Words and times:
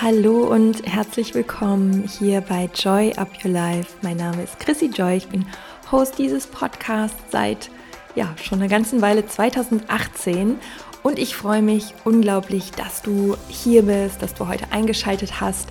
Hallo 0.00 0.44
und 0.52 0.86
herzlich 0.86 1.34
willkommen 1.34 2.04
hier 2.06 2.40
bei 2.40 2.70
Joy 2.74 3.14
Up 3.16 3.30
Your 3.44 3.50
Life. 3.50 3.94
Mein 4.02 4.18
Name 4.18 4.44
ist 4.44 4.60
Chrissy 4.60 4.86
Joy, 4.86 5.16
ich 5.16 5.28
bin 5.28 5.46
Host 5.90 6.18
dieses 6.18 6.46
Podcasts 6.46 7.16
seit 7.32 7.70
ja, 8.14 8.32
schon 8.40 8.60
eine 8.60 8.68
ganze 8.68 9.02
Weile 9.02 9.26
2018 9.26 10.58
und 11.02 11.18
ich 11.18 11.34
freue 11.34 11.62
mich 11.62 11.94
unglaublich, 12.04 12.70
dass 12.70 13.02
du 13.02 13.36
hier 13.48 13.82
bist, 13.82 14.22
dass 14.22 14.34
du 14.34 14.46
heute 14.46 14.70
eingeschaltet 14.70 15.40
hast 15.40 15.70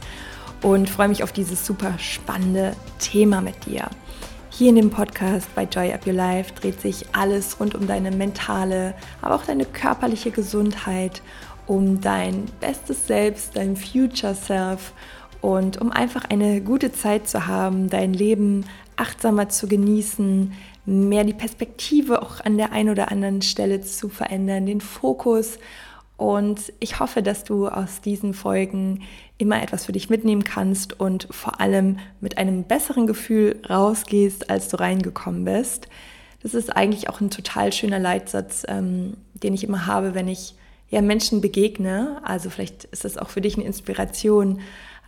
und 0.62 0.90
freue 0.90 1.08
mich 1.08 1.24
auf 1.24 1.32
dieses 1.32 1.66
super 1.66 1.98
spannende 1.98 2.76
Thema 3.00 3.40
mit 3.40 3.66
dir. 3.66 3.90
Hier 4.56 4.70
in 4.70 4.76
dem 4.76 4.92
Podcast 4.92 5.48
bei 5.56 5.64
Joy 5.64 5.94
Up 5.94 6.06
Your 6.06 6.14
Life 6.14 6.54
dreht 6.54 6.80
sich 6.80 7.08
alles 7.12 7.60
rund 7.60 7.74
um 7.74 7.88
deine 7.88 8.12
mentale, 8.12 8.94
aber 9.20 9.34
auch 9.34 9.46
deine 9.46 9.66
körperliche 9.66 10.30
Gesundheit, 10.30 11.24
um 11.66 12.02
dein 12.02 12.46
bestes 12.60 13.08
Selbst, 13.08 13.58
dein 13.58 13.76
Future 13.76 14.36
Self 14.36 14.94
und 15.42 15.82
um 15.82 15.92
einfach 15.92 16.26
eine 16.26 16.62
gute 16.62 16.92
Zeit 16.92 17.28
zu 17.28 17.48
haben, 17.48 17.90
dein 17.90 18.14
Leben 18.14 18.66
achtsamer 18.96 19.50
zu 19.50 19.68
genießen, 19.68 20.54
mehr 20.86 21.24
die 21.24 21.34
Perspektive 21.34 22.22
auch 22.22 22.40
an 22.40 22.58
der 22.58 22.74
einen 22.74 22.92
oder 22.92 23.10
anderen 23.10 23.42
Stelle 23.42 23.82
zu 23.82 24.08
verändern, 24.08 24.68
den 24.68 24.82
Fokus. 24.82 25.58
Und 26.16 26.72
ich 26.80 27.00
hoffe, 27.00 27.24
dass 27.24 27.44
du 27.44 27.68
aus 27.68 28.02
diesen 28.02 28.36
Folgen 28.36 29.02
immer 29.38 29.62
etwas 29.62 29.86
für 29.86 29.92
dich 29.92 30.10
mitnehmen 30.10 30.44
kannst 30.44 31.00
und 31.00 31.28
vor 31.32 31.60
allem 31.60 31.98
mit 32.22 32.38
einem 32.38 32.64
besseren 32.64 33.08
Gefühl 33.08 33.60
rausgehst, 33.70 34.50
als 34.50 34.70
du 34.70 34.80
reingekommen 34.80 35.44
bist. 35.46 35.88
Das 36.42 36.54
ist 36.54 36.76
eigentlich 36.76 37.10
auch 37.10 37.22
ein 37.22 37.30
total 37.30 37.72
schöner 37.74 38.00
Leitsatz, 38.00 38.64
ähm, 38.68 39.18
den 39.34 39.54
ich 39.54 39.64
immer 39.64 39.88
habe, 39.88 40.14
wenn 40.14 40.28
ich 40.28 40.56
ja, 40.90 41.02
Menschen 41.02 41.42
begegne. 41.42 42.22
Also 42.24 42.50
vielleicht 42.50 42.84
ist 42.86 43.06
das 43.06 43.18
auch 43.18 43.30
für 43.30 43.42
dich 43.42 43.56
eine 43.56 43.66
Inspiration. 43.66 44.60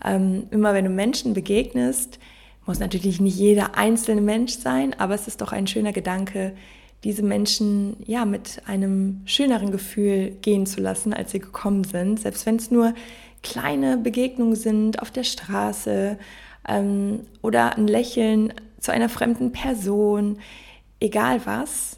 Ähm, 0.04 0.48
immer 0.52 0.74
wenn 0.74 0.86
du 0.86 0.92
Menschen 0.92 1.34
begegnest, 1.34 2.20
muss 2.66 2.80
natürlich 2.80 3.22
nicht 3.22 3.38
jeder 3.38 3.78
einzelne 3.78 4.22
Mensch 4.22 4.54
sein, 4.54 4.96
aber 5.00 5.14
es 5.14 5.28
ist 5.28 5.42
doch 5.42 5.52
ein 5.52 5.68
schöner 5.68 5.94
Gedanke, 5.94 6.54
diese 7.04 7.22
Menschen 7.22 7.98
ja 8.04 8.26
mit 8.26 8.64
einem 8.66 9.22
schöneren 9.26 9.72
Gefühl 9.72 10.32
gehen 10.42 10.66
zu 10.66 10.82
lassen, 10.82 11.14
als 11.14 11.32
sie 11.32 11.40
gekommen 11.40 11.84
sind. 11.84 12.20
Selbst 12.20 12.48
wenn 12.48 12.56
es 12.56 12.72
nur 12.72 12.96
kleine 13.46 13.98
Begegnungen 13.98 14.56
sind 14.56 15.02
auf 15.02 15.12
der 15.12 15.24
Straße 15.24 16.18
ähm, 16.68 17.22
oder 17.44 17.78
ein 17.78 17.88
Lächeln 17.88 18.52
zu 18.80 18.92
einer 18.92 19.08
fremden 19.08 19.52
Person, 19.52 20.40
egal 21.00 21.46
was. 21.46 21.98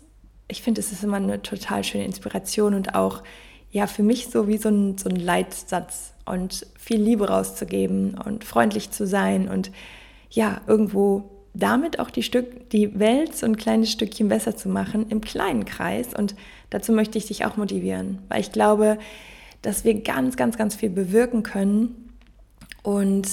Ich 0.49 0.61
finde, 0.61 0.81
es 0.81 0.91
ist 0.91 1.03
immer 1.03 1.17
eine 1.17 1.41
total 1.41 1.83
schöne 1.85 2.05
Inspiration 2.05 2.73
und 2.73 2.95
auch 2.95 3.23
ja 3.71 3.87
für 3.87 4.03
mich 4.03 4.27
so 4.27 4.47
wie 4.47 4.57
so 4.57 4.69
ein, 4.69 4.97
so 4.97 5.09
ein 5.09 5.15
Leitsatz 5.15 6.13
und 6.25 6.67
viel 6.77 7.01
Liebe 7.01 7.29
rauszugeben 7.29 8.17
und 8.17 8.43
freundlich 8.43 8.91
zu 8.91 9.07
sein 9.07 9.47
und 9.47 9.71
ja, 10.29 10.59
irgendwo 10.67 11.29
damit 11.53 11.99
auch 11.99 12.09
die, 12.09 12.23
Stück, 12.23 12.69
die 12.71 12.99
Welt 12.99 13.35
so 13.35 13.45
ein 13.45 13.55
kleines 13.55 13.91
Stückchen 13.91 14.27
besser 14.27 14.55
zu 14.55 14.67
machen 14.67 15.07
im 15.09 15.21
kleinen 15.21 15.63
Kreis. 15.63 16.13
Und 16.13 16.35
dazu 16.69 16.91
möchte 16.91 17.17
ich 17.17 17.27
dich 17.27 17.45
auch 17.45 17.55
motivieren, 17.55 18.19
weil 18.27 18.41
ich 18.41 18.51
glaube, 18.51 18.99
dass 19.67 19.83
wir 19.83 20.01
ganz, 20.01 20.37
ganz, 20.37 20.57
ganz 20.57 20.75
viel 20.75 20.89
bewirken 20.89 21.43
können 21.43 22.13
und 22.83 23.27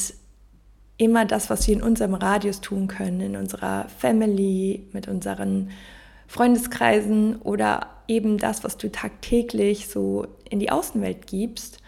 immer 0.97 1.27
das, 1.27 1.49
was 1.49 1.69
wir 1.69 1.77
in 1.77 1.83
unserem 1.83 2.15
Radius 2.15 2.61
tun 2.61 2.89
können, 2.89 3.21
in 3.21 3.37
unserer 3.37 3.87
Family, 4.01 4.89
mit 4.93 5.07
unseren 5.07 5.71
Freundeskreisen 6.27 7.37
oder 7.37 7.87
eben 8.09 8.39
das, 8.39 8.65
was 8.65 8.77
du 8.77 8.91
tagtäglich 8.91 9.87
so 9.87 10.27
in 10.51 10.59
die 10.59 10.73
Außenwelt 10.73 11.29
gibst. 11.29 11.79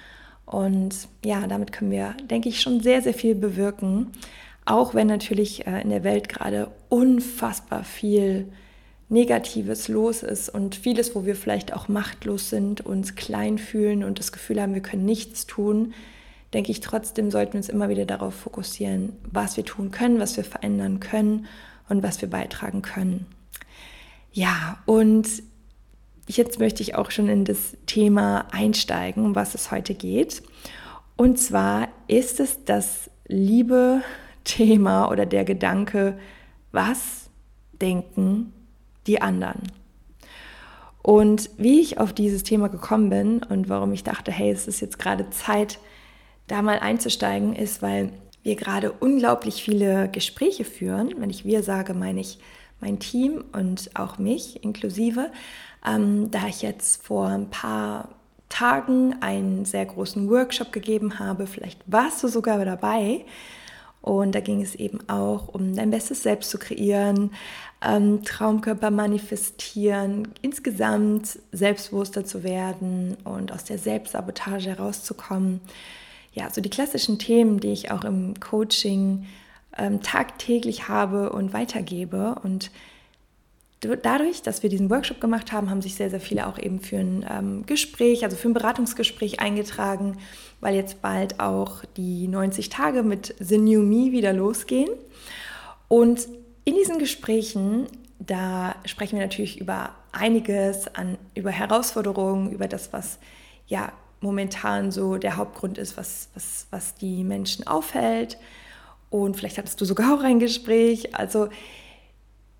Und 0.45 1.09
ja, 1.25 1.45
damit 1.49 1.73
können 1.73 1.91
wir, 1.91 2.15
denke 2.31 2.49
ich, 2.49 2.61
schon 2.61 2.79
sehr, 2.79 3.03
sehr 3.03 3.15
viel 3.15 3.35
bewirken. 3.35 4.13
Auch 4.65 4.95
wenn 4.95 5.09
natürlich 5.09 5.67
äh, 5.67 5.83
in 5.83 5.91
der 5.91 6.05
Welt 6.05 6.29
gerade 6.29 6.71
unfassbar 6.89 7.83
viel 7.83 8.47
Negatives 9.09 9.89
los 9.89 10.23
ist 10.23 10.49
und 10.49 10.75
vieles, 10.75 11.15
wo 11.15 11.25
wir 11.25 11.37
vielleicht 11.37 11.73
auch 11.73 11.89
machtlos 11.89 12.51
sind, 12.51 12.81
uns 12.81 13.15
klein 13.15 13.59
fühlen 13.59 14.03
und 14.03 14.19
das 14.19 14.33
Gefühl 14.33 14.61
haben, 14.61 14.75
wir 14.75 14.83
können 14.83 15.05
nichts 15.05 15.47
tun, 15.47 15.95
denke 16.53 16.73
ich, 16.73 16.81
trotzdem 16.81 17.31
sollten 17.31 17.53
wir 17.53 17.59
uns 17.59 17.69
immer 17.69 17.89
wieder 17.89 18.05
darauf 18.05 18.35
fokussieren, 18.35 19.13
was 19.31 19.57
wir 19.57 19.65
tun 19.65 19.91
können, 19.93 20.19
was 20.19 20.37
wir 20.37 20.45
verändern 20.45 20.99
können 20.99 21.47
und 21.89 22.03
was 22.03 22.21
wir 22.21 22.29
beitragen 22.29 22.83
können. 22.83 23.27
Ja, 24.33 24.79
und 24.87 25.29
jetzt 26.27 26.59
möchte 26.59 26.83
ich 26.83 26.97
auch 26.97 27.11
schon 27.13 27.29
in 27.29 27.45
das 27.45 27.77
Thema 27.87 28.47
einsteigen, 28.51 29.25
um 29.25 29.35
was 29.37 29.55
es 29.55 29.71
heute 29.71 29.95
geht. 29.95 30.43
Und 31.17 31.39
zwar 31.39 31.89
ist 32.09 32.41
es 32.41 32.65
das 32.65 33.09
liebe 33.29 34.03
Thema 34.45 35.11
oder 35.11 35.27
der 35.27 35.45
Gedanke, 35.45 36.19
was 36.73 37.31
denken 37.81 38.53
die 39.07 39.21
anderen? 39.23 39.63
Und 41.03 41.51
wie 41.57 41.81
ich 41.81 42.01
auf 42.01 42.13
dieses 42.13 42.43
Thema 42.43 42.69
gekommen 42.69 43.11
bin 43.11 43.43
und 43.45 43.69
warum 43.69 43.93
ich 43.93 44.03
dachte, 44.03 44.33
hey, 44.33 44.51
es 44.51 44.67
ist 44.67 44.81
jetzt 44.81 44.99
gerade 44.99 45.31
Zeit, 45.31 45.79
da 46.49 46.63
mal 46.63 46.79
einzusteigen, 46.81 47.55
ist, 47.55 47.81
weil 47.81 48.13
wir 48.43 48.57
gerade 48.57 48.93
unglaublich 48.93 49.63
viele 49.63 50.09
Gespräche 50.09 50.65
führen. 50.65 51.15
Wenn 51.19 51.31
ich 51.31 51.45
wir 51.45 51.63
sage, 51.63 51.95
meine 51.95 52.21
ich 52.21 52.39
mein 52.81 52.99
Team 52.99 53.45
und 53.53 53.91
auch 53.95 54.19
mich 54.19 54.63
inklusive, 54.63 55.31
ähm, 55.87 56.31
da 56.31 56.47
ich 56.49 56.63
jetzt 56.63 57.05
vor 57.05 57.29
ein 57.29 57.51
paar 57.51 58.09
Tagen 58.49 59.17
einen 59.21 59.65
sehr 59.65 59.87
großen 59.87 60.29
Workshop 60.31 60.73
gegeben 60.73 61.19
habe, 61.19 61.47
vielleicht 61.47 61.81
warst 61.87 62.23
du 62.23 62.29
sogar 62.29 62.65
dabei. 62.65 63.25
Und 64.01 64.37
da 64.37 64.41
ging 64.41 64.63
es 64.63 64.77
eben 64.77 65.01
auch 65.09 65.49
um 65.49 65.75
dein 65.75 65.91
bestes 65.91 66.23
Selbst 66.23 66.51
zu 66.51 66.59
kreieren, 66.59 67.33
ähm, 67.87 68.23
Traumkörper 68.25 68.91
manifestieren, 68.91 70.29
insgesamt 70.43 71.39
selbstbewusster 71.53 72.25
zu 72.25 72.43
werden 72.43 73.17
und 73.25 73.53
aus 73.53 73.65
der 73.65 73.79
Selbstsabotage 73.79 74.71
herauszukommen. 74.71 75.61
Ja, 76.33 76.51
so 76.51 76.61
die 76.61 76.71
klassischen 76.71 77.19
Themen, 77.19 77.61
die 77.61 77.73
ich 77.73 77.91
auch 77.91 78.05
im 78.05 78.39
Coaching 78.41 79.27
ähm, 79.79 80.03
tagtäglich 80.03 80.89
habe 80.89 81.31
und 81.31 81.53
weitergebe. 81.53 82.37
Und 82.43 82.71
dadurch, 83.81 84.43
dass 84.43 84.63
wir 84.63 84.71
diesen 84.71 84.91
Workshop 84.91 85.21
gemacht 85.21 85.53
haben, 85.53 85.71
haben 85.71 85.83
sich 85.83 85.95
sehr, 85.95 86.11
sehr 86.11 86.21
viele 86.21 86.47
auch 86.47 86.59
eben 86.59 86.81
für 86.81 86.99
ein 86.99 87.25
ähm, 87.31 87.67
Gespräch, 87.67 88.25
also 88.25 88.37
für 88.37 88.49
ein 88.49 88.55
Beratungsgespräch 88.55 89.41
eingetragen, 89.41 90.19
weil 90.61 90.75
jetzt 90.75 91.03
bald 91.03 91.41
auch 91.41 91.85
die 91.97 92.27
90 92.27 92.69
Tage 92.69 93.03
mit 93.03 93.35
The 93.39 93.59
New 93.59 93.83
Me 93.83 94.13
wieder 94.13 94.33
losgehen. 94.33 94.91
Und 95.89 96.27
in 96.67 96.75
diesen 96.75 96.99
Gesprächen, 96.99 97.87
da 98.19 98.75
sprechen 98.85 99.17
wir 99.17 99.25
natürlich 99.25 99.61
über 99.61 99.95
einiges 100.13 100.93
an, 100.95 101.17
über 101.35 101.51
Herausforderungen, 101.51 102.51
über 102.51 102.67
das, 102.67 102.93
was 102.93 103.19
ja 103.69 103.93
momentan 104.21 104.91
so 104.91 105.17
der 105.17 105.37
Hauptgrund 105.37 105.79
ist, 105.79 105.97
was, 105.97 106.29
was, 106.35 106.67
was 106.71 106.97
die 106.97 107.23
Menschen 107.23 107.67
aufhält. 107.67 108.37
Und 109.11 109.37
vielleicht 109.37 109.59
hattest 109.59 109.81
du 109.81 109.85
sogar 109.85 110.13
auch 110.13 110.25
ein 110.25 110.41
Gespräch. 110.41 111.15
Also 111.15 111.49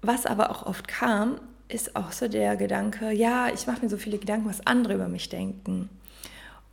was 0.03 0.25
aber 0.25 0.51
auch 0.51 0.65
oft 0.67 0.87
kam, 0.87 1.41
ist 1.67 1.97
auch 1.97 2.13
so 2.13 2.29
der 2.29 2.57
Gedanke, 2.57 3.11
ja, 3.11 3.49
ich 3.53 3.67
mache 3.67 3.83
mir 3.83 3.89
so 3.89 3.97
viele 3.97 4.19
Gedanken, 4.19 4.49
was 4.49 4.65
andere 4.69 4.95
über 4.95 5.09
mich 5.09 5.31
denken. 5.31 5.89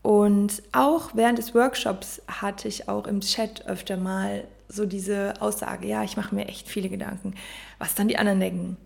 Und 0.03 0.61
auch 0.71 1.15
während 1.15 1.39
des 1.39 1.55
Workshops 1.55 2.21
hatte 2.27 2.67
ich 2.67 2.87
auch 2.89 3.07
im 3.07 3.21
Chat 3.21 3.65
öfter 3.65 3.97
mal 3.97 4.43
so 4.73 4.85
diese 4.85 5.33
Aussage, 5.39 5.87
ja, 5.87 6.03
ich 6.03 6.17
mache 6.17 6.33
mir 6.33 6.47
echt 6.47 6.67
viele 6.67 6.89
Gedanken, 6.89 7.35
was 7.79 7.95
dann 7.95 8.07
die 8.07 8.17
anderen 8.17 8.39
denken. 8.39 8.77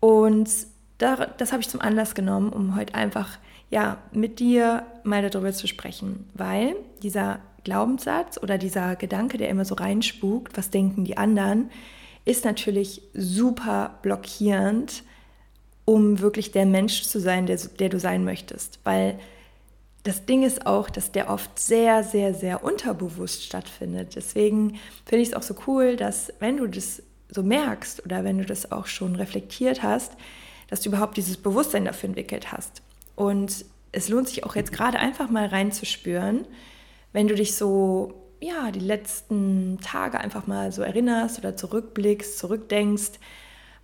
Und 0.00 0.50
da, 0.98 1.26
das 1.26 1.52
habe 1.52 1.62
ich 1.62 1.68
zum 1.68 1.80
Anlass 1.80 2.14
genommen, 2.14 2.50
um 2.50 2.76
heute 2.76 2.94
einfach 2.94 3.38
ja, 3.70 3.98
mit 4.12 4.38
dir 4.38 4.84
mal 5.02 5.28
darüber 5.28 5.52
zu 5.52 5.66
sprechen, 5.66 6.28
weil 6.34 6.76
dieser 7.02 7.40
Glaubenssatz 7.64 8.38
oder 8.38 8.58
dieser 8.58 8.94
Gedanke, 8.94 9.38
der 9.38 9.48
immer 9.48 9.64
so 9.64 9.74
reinspukt, 9.74 10.56
was 10.56 10.70
denken 10.70 11.04
die 11.04 11.16
anderen, 11.16 11.70
ist 12.24 12.44
natürlich 12.44 13.02
super 13.14 13.98
blockierend, 14.02 15.02
um 15.84 16.20
wirklich 16.20 16.52
der 16.52 16.66
Mensch 16.66 17.02
zu 17.02 17.20
sein, 17.20 17.46
der, 17.46 17.56
der 17.56 17.88
du 17.88 17.98
sein 17.98 18.24
möchtest. 18.24 18.80
Weil 18.84 19.18
das 20.04 20.26
Ding 20.26 20.42
ist 20.42 20.66
auch, 20.66 20.90
dass 20.90 21.12
der 21.12 21.30
oft 21.30 21.58
sehr, 21.58 22.04
sehr, 22.04 22.34
sehr 22.34 22.62
unterbewusst 22.62 23.42
stattfindet. 23.42 24.14
Deswegen 24.14 24.78
finde 25.06 25.22
ich 25.22 25.28
es 25.30 25.34
auch 25.34 25.42
so 25.42 25.56
cool, 25.66 25.96
dass 25.96 26.32
wenn 26.40 26.58
du 26.58 26.66
das 26.66 27.02
so 27.30 27.42
merkst 27.42 28.04
oder 28.04 28.22
wenn 28.22 28.38
du 28.38 28.44
das 28.44 28.70
auch 28.70 28.86
schon 28.86 29.16
reflektiert 29.16 29.82
hast, 29.82 30.12
dass 30.68 30.82
du 30.82 30.90
überhaupt 30.90 31.16
dieses 31.16 31.38
Bewusstsein 31.38 31.86
dafür 31.86 32.10
entwickelt 32.10 32.52
hast. 32.52 32.82
Und 33.16 33.64
es 33.92 34.08
lohnt 34.08 34.28
sich 34.28 34.44
auch 34.44 34.54
jetzt 34.56 34.72
gerade 34.72 34.98
einfach 34.98 35.30
mal 35.30 35.46
reinzuspüren, 35.46 36.46
wenn 37.12 37.26
du 37.26 37.34
dich 37.34 37.56
so 37.56 38.20
ja, 38.40 38.70
die 38.70 38.80
letzten 38.80 39.78
Tage 39.82 40.20
einfach 40.20 40.46
mal 40.46 40.70
so 40.70 40.82
erinnerst 40.82 41.38
oder 41.38 41.56
zurückblickst, 41.56 42.38
zurückdenkst, 42.38 43.12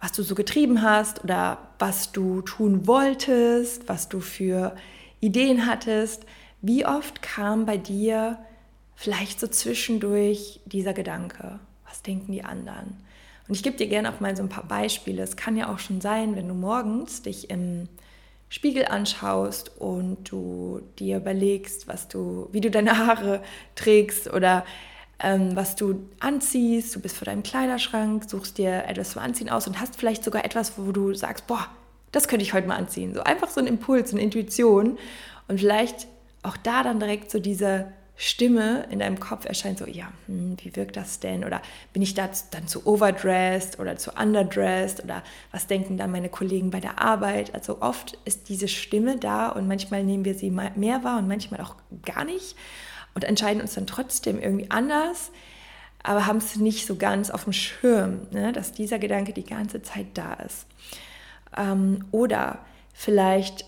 was 0.01 0.13
du 0.13 0.23
so 0.23 0.35
getrieben 0.35 0.83
hast 0.83 1.25
oder 1.25 1.71
was 1.79 2.13
du 2.13 2.43
tun 2.43 2.87
wolltest, 2.87 3.89
was 3.89 4.11
du 4.11 4.21
für 4.21 4.77
Ideen 5.21 5.67
hattest. 5.67 6.25
Wie 6.63 6.85
oft 6.85 7.23
kam 7.23 7.67
bei 7.67 7.77
dir 7.77 8.39
vielleicht 8.95 9.41
so 9.41 9.47
zwischendurch 9.47 10.61
dieser 10.67 10.93
Gedanke, 10.93 11.59
was 11.89 12.03
denken 12.03 12.33
die 12.33 12.45
anderen? 12.45 12.97
Und 13.49 13.55
ich 13.55 13.63
gebe 13.63 13.77
dir 13.77 13.89
gerne 13.89 14.13
auch 14.13 14.21
mal 14.21 14.37
so 14.37 14.43
ein 14.43 14.49
paar 14.49 14.65
Beispiele. 14.65 15.23
Es 15.23 15.37
kann 15.37 15.57
ja 15.57 15.73
auch 15.73 15.79
schon 15.79 16.01
sein, 16.01 16.37
wenn 16.37 16.47
du 16.47 16.55
morgens 16.55 17.23
dich 17.23 17.51
im 17.51 17.89
Spiegel 18.49 18.85
anschaust 18.87 19.77
und 19.81 20.31
du 20.31 20.83
dir 20.99 21.17
überlegst, 21.17 21.89
was 21.89 22.09
du, 22.09 22.49
wie 22.53 22.61
du 22.61 22.71
deine 22.71 22.99
Haare 22.99 23.43
trägst 23.75 24.33
oder 24.33 24.65
ähm, 25.19 25.55
was 25.57 25.77
du 25.77 26.09
anziehst. 26.21 26.95
Du 26.95 27.01
bist 27.01 27.17
vor 27.17 27.27
deinem 27.27 27.43
Kleiderschrank, 27.43 28.29
suchst 28.29 28.59
dir 28.59 28.85
etwas 28.87 29.13
zum 29.13 29.23
Anziehen 29.23 29.51
aus 29.51 29.67
und 29.67 29.81
hast 29.81 29.97
vielleicht 29.97 30.25
sogar 30.25 30.45
etwas, 30.45 30.75
wo 30.77 30.93
du 30.93 31.15
sagst, 31.15 31.47
boah, 31.47 31.67
das 32.13 32.29
könnte 32.29 32.45
ich 32.45 32.53
heute 32.53 32.69
mal 32.69 32.77
anziehen. 32.77 33.15
So 33.15 33.23
einfach 33.23 33.49
so 33.49 33.61
ein 33.61 33.67
Impuls, 33.67 34.13
eine 34.13 34.23
Intuition. 34.23 34.99
Und 35.49 35.59
vielleicht 35.59 36.07
auch 36.43 36.57
da 36.57 36.83
dann 36.83 37.01
direkt 37.01 37.31
so 37.31 37.39
diese 37.39 37.93
Stimme 38.17 38.87
in 38.91 38.99
deinem 38.99 39.19
Kopf 39.19 39.47
erscheint 39.47 39.79
so, 39.79 39.87
ja, 39.87 40.13
hm, 40.27 40.57
wie 40.63 40.77
wirkt 40.77 40.97
das 40.97 41.21
denn? 41.21 41.43
Oder 41.43 41.63
bin 41.95 42.03
ich 42.03 42.13
da 42.13 42.29
dann 42.51 42.69
zu 42.69 42.87
overdressed 42.87 43.79
oder 43.79 43.97
zu 43.97 44.13
underdressed? 44.13 45.03
Oder 45.03 45.23
was 45.53 45.67
denken 45.67 45.97
dann 45.97 46.11
meine 46.11 46.29
Kollegen 46.29 46.71
bei 46.71 46.81
der 46.81 47.01
Arbeit? 47.01 47.55
Also 47.55 47.81
oft 47.81 48.19
ist 48.27 48.49
diese 48.51 48.69
Stimme 48.69 49.17
da 49.17 49.49
und 49.49 49.67
manchmal 49.67 50.05
nehmen 50.05 50.27
wir 50.27 50.35
sie 50.35 50.51
mehr 50.51 51.03
wahr 51.03 51.19
und 51.19 51.29
manchmal 51.29 51.63
auch 51.63 51.77
gar 52.05 52.25
nicht 52.25 52.57
und 53.15 53.25
entscheiden 53.25 53.63
uns 53.63 53.75
dann 53.75 53.87
trotzdem 53.87 54.41
irgendwie 54.41 54.71
anders, 54.71 55.31
aber 56.03 56.27
haben 56.27 56.39
es 56.39 56.57
nicht 56.57 56.87
so 56.87 56.97
ganz 56.97 57.31
auf 57.31 57.45
dem 57.45 57.53
Schirm, 57.53 58.27
ne, 58.31 58.53
dass 58.53 58.73
dieser 58.73 58.99
Gedanke 58.99 59.33
die 59.33 59.45
ganze 59.45 59.83
Zeit 59.83 60.07
da 60.15 60.35
ist. 60.35 60.67
Ähm, 61.57 62.05
oder 62.11 62.59
vielleicht 62.93 63.65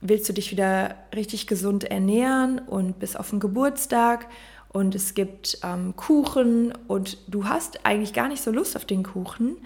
willst 0.00 0.28
du 0.28 0.32
dich 0.32 0.50
wieder 0.50 0.94
richtig 1.14 1.46
gesund 1.46 1.84
ernähren 1.84 2.58
und 2.58 2.98
bist 2.98 3.18
auf 3.18 3.30
dem 3.30 3.40
Geburtstag 3.40 4.28
und 4.72 4.94
es 4.94 5.14
gibt 5.14 5.58
ähm, 5.62 5.94
Kuchen 5.96 6.72
und 6.86 7.18
du 7.28 7.46
hast 7.46 7.84
eigentlich 7.84 8.12
gar 8.12 8.28
nicht 8.28 8.42
so 8.42 8.50
Lust 8.50 8.76
auf 8.76 8.84
den 8.84 9.02
Kuchen, 9.02 9.56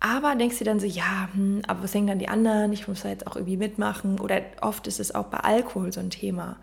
aber 0.00 0.34
denkst 0.36 0.58
dir 0.58 0.64
dann 0.64 0.80
so, 0.80 0.86
ja, 0.86 1.28
hm, 1.32 1.62
aber 1.66 1.82
was 1.82 1.92
denken 1.92 2.08
dann 2.08 2.18
die 2.18 2.28
anderen? 2.28 2.72
Ich 2.72 2.86
muss 2.86 3.02
da 3.02 3.08
jetzt 3.08 3.26
auch 3.26 3.36
irgendwie 3.36 3.56
mitmachen. 3.56 4.20
Oder 4.20 4.42
oft 4.60 4.86
ist 4.86 5.00
es 5.00 5.14
auch 5.14 5.26
bei 5.26 5.38
Alkohol 5.38 5.92
so 5.92 6.00
ein 6.00 6.10
Thema 6.10 6.56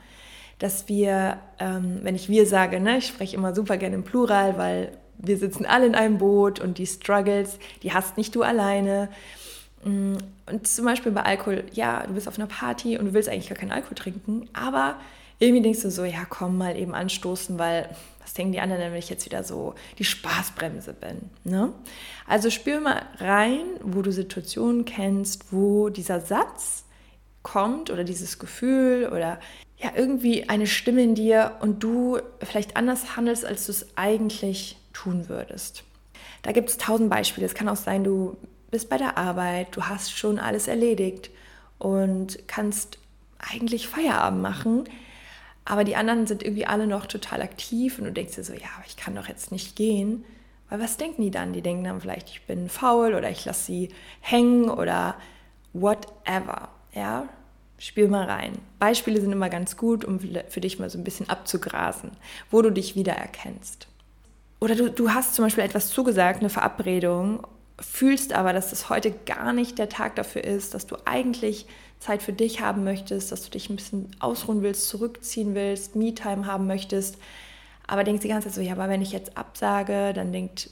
dass 0.62 0.88
wir, 0.88 1.40
ähm, 1.58 2.02
wenn 2.04 2.14
ich 2.14 2.30
wir 2.30 2.46
sage, 2.46 2.80
ne, 2.80 3.00
ich 3.00 3.08
spreche 3.08 3.36
immer 3.36 3.56
super 3.56 3.78
gerne 3.78 3.96
im 3.96 4.04
Plural, 4.04 4.60
weil 4.60 4.92
wir 5.18 5.38
sitzen 5.38 5.66
alle 5.66 5.88
in 5.88 5.96
einem 5.96 6.20
Boot 6.20 6.60
und 6.60 6.78
die 6.78 6.86
Struggles, 6.86 7.58
die 7.82 7.94
hast 7.94 8.16
nicht 8.16 8.36
du 8.36 8.44
alleine. 8.44 9.10
Mm, 9.84 10.18
und 10.46 10.68
zum 10.68 10.86
Beispiel 10.86 11.12
bei 11.12 11.24
Alkohol, 11.24 11.64
ja, 11.74 12.06
du 12.06 12.14
bist 12.14 12.28
auf 12.28 12.38
einer 12.38 12.48
Party 12.48 12.98
und 12.98 13.06
du 13.06 13.14
willst 13.14 13.30
eigentlich 13.30 13.50
gar 13.50 13.58
keinen 13.58 13.72
Alkohol 13.72 13.96
trinken, 13.96 14.50
aber 14.54 14.96
irgendwie 15.40 15.64
denkst 15.64 15.82
du 15.82 15.92
so, 15.92 16.04
ja, 16.04 16.26
komm 16.30 16.58
mal 16.58 16.78
eben 16.78 16.94
anstoßen, 16.94 17.58
weil 17.58 17.90
was 18.20 18.34
denken 18.34 18.54
die 18.54 18.60
anderen, 18.60 18.80
wenn 18.80 18.94
ich 18.96 19.10
jetzt 19.10 19.26
wieder 19.26 19.44
so 19.44 19.74
die 19.98 20.04
Spaßbremse 20.04 20.94
bin. 20.94 21.30
Ne? 21.44 21.74
Also 22.28 22.50
spür 22.50 22.80
mal 22.80 23.02
rein, 23.18 23.62
wo 23.82 24.02
du 24.04 24.12
Situationen 24.12 24.86
kennst, 24.86 25.52
wo 25.52 25.90
dieser 25.90 26.22
Satz 26.22 26.86
kommt 27.44 27.90
oder 27.90 28.04
dieses 28.04 28.38
Gefühl 28.38 29.10
oder 29.12 29.40
ja 29.78 29.92
irgendwie 29.96 30.48
eine 30.48 30.68
Stimme 30.68 31.02
in 31.02 31.16
dir 31.16 31.58
und 31.62 31.82
du 31.82 32.20
vielleicht 32.44 32.78
anders 32.78 33.16
handelst, 33.16 33.46
als 33.46 33.66
du 33.66 33.72
es 33.72 33.98
eigentlich 33.98 34.78
tun 34.94 35.28
würdest. 35.28 35.84
Da 36.44 36.52
gibt 36.52 36.70
es 36.70 36.78
tausend 36.78 37.10
Beispiele. 37.10 37.46
Es 37.46 37.56
kann 37.56 37.68
auch 37.68 37.76
sein, 37.76 38.04
du 38.04 38.38
bist 38.72 38.90
bei 38.90 38.98
der 38.98 39.18
Arbeit, 39.18 39.76
du 39.76 39.84
hast 39.84 40.18
schon 40.18 40.40
alles 40.40 40.68
erledigt 40.68 41.30
und 41.78 42.40
kannst 42.48 42.98
eigentlich 43.38 43.88
Feierabend 43.88 44.42
machen, 44.42 44.86
aber 45.66 45.84
die 45.84 45.96
anderen 45.96 46.26
sind 46.28 46.44
irgendwie 46.44 46.66
alle 46.66 46.88
noch 46.88 47.06
total 47.06 47.42
aktiv 47.42 48.00
und 48.00 48.06
du 48.06 48.12
denkst 48.12 48.36
dir 48.36 48.44
so, 48.44 48.54
ja, 48.54 48.70
ich 48.88 48.98
kann 48.98 49.16
doch 49.16 49.28
jetzt 49.28 49.52
nicht 49.52 49.76
gehen. 49.76 50.26
Weil 50.70 50.80
was 50.80 50.98
denken 50.98 51.22
die 51.22 51.32
dann? 51.32 51.54
Die 51.54 51.62
denken 51.62 51.84
dann 51.84 52.02
vielleicht, 52.02 52.30
ich 52.30 52.42
bin 52.44 52.70
faul 52.70 53.14
oder 53.14 53.30
ich 53.30 53.46
lasse 53.46 53.66
sie 53.66 53.90
hängen 54.22 54.70
oder 54.70 55.16
whatever. 55.74 56.70
Ja, 56.94 57.28
Spiel 57.82 58.08
mal 58.08 58.26
rein. 58.26 58.60
Beispiele 58.78 59.20
sind 59.20 59.32
immer 59.32 59.50
ganz 59.50 59.76
gut, 59.76 60.06
um 60.06 60.20
für 60.20 60.62
dich 60.62 60.78
mal 60.78 60.92
so 60.92 61.00
ein 61.00 61.04
bisschen 61.04 61.30
abzugrasen, 61.30 62.12
wo 62.52 62.62
du 62.62 62.70
dich 62.70 62.96
wiedererkennst. 62.96 63.88
Oder 64.60 64.76
du, 64.76 64.92
du 64.92 65.10
hast 65.10 65.34
zum 65.34 65.46
Beispiel 65.46 65.64
etwas 65.64 65.90
zugesagt, 65.90 66.42
eine 66.42 66.52
Verabredung, 66.52 67.48
fühlst 67.80 68.34
aber, 68.34 68.54
dass 68.54 68.70
das 68.70 68.90
heute 68.90 69.12
gar 69.12 69.54
nicht 69.54 69.80
der 69.80 69.90
Tag 69.90 70.16
dafür 70.16 70.44
ist, 70.44 70.74
dass 70.74 70.86
du 70.88 70.98
eigentlich 71.06 71.66
Zeit 72.00 72.24
für 72.24 72.34
dich 72.34 72.62
haben 72.62 72.84
möchtest, 72.84 73.32
dass 73.32 73.44
du 73.44 73.52
dich 73.52 73.70
ein 73.70 73.76
bisschen 73.76 74.12
ausruhen 74.20 74.62
willst, 74.64 74.88
zurückziehen 74.90 75.56
willst, 75.56 75.96
Me-Time 75.96 76.46
haben 76.46 76.68
möchtest, 76.68 77.18
aber 77.88 78.04
denkst 78.04 78.24
die 78.24 78.28
ganze 78.28 78.48
Zeit 78.48 78.56
so, 78.56 78.62
ja, 78.62 78.74
aber 78.74 78.90
wenn 78.90 79.02
ich 79.02 79.12
jetzt 79.12 79.38
absage, 79.38 80.14
dann 80.14 80.32
denkt 80.32 80.70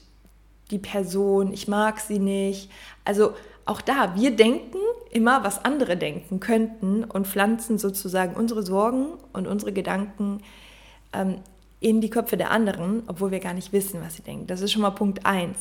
die 0.71 0.79
Person, 0.79 1.53
ich 1.53 1.67
mag 1.67 1.99
sie 1.99 2.19
nicht. 2.19 2.71
Also 3.05 3.33
auch 3.65 3.81
da, 3.81 4.15
wir 4.15 4.35
denken 4.35 4.77
immer, 5.11 5.43
was 5.43 5.63
andere 5.63 5.97
denken 5.97 6.39
könnten 6.39 7.03
und 7.03 7.27
pflanzen 7.27 7.77
sozusagen 7.77 8.35
unsere 8.35 8.63
Sorgen 8.63 9.13
und 9.33 9.47
unsere 9.47 9.73
Gedanken 9.73 10.41
ähm, 11.13 11.39
in 11.79 12.01
die 12.01 12.09
Köpfe 12.09 12.37
der 12.37 12.51
anderen, 12.51 13.03
obwohl 13.07 13.31
wir 13.31 13.39
gar 13.39 13.53
nicht 13.53 13.73
wissen, 13.73 14.01
was 14.03 14.15
sie 14.15 14.21
denken. 14.21 14.47
Das 14.47 14.61
ist 14.61 14.71
schon 14.71 14.81
mal 14.81 14.91
Punkt 14.91 15.25
1. 15.25 15.57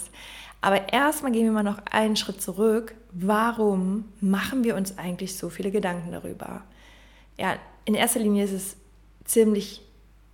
Aber 0.61 0.93
erstmal 0.93 1.33
gehen 1.33 1.45
wir 1.45 1.53
mal 1.53 1.63
noch 1.63 1.79
einen 1.91 2.17
Schritt 2.17 2.43
zurück. 2.43 2.95
Warum 3.13 4.07
machen 4.21 4.65
wir 4.65 4.77
uns 4.77 4.99
eigentlich 4.99 5.37
so 5.37 5.51
viele 5.51 5.71
Gedanken 5.71 6.13
darüber? 6.13 6.63
Ja, 7.39 7.57
in 7.85 7.95
erster 7.95 8.21
Linie 8.21 8.45
ist 8.45 8.53
es 8.53 8.77
ziemlich 9.25 9.83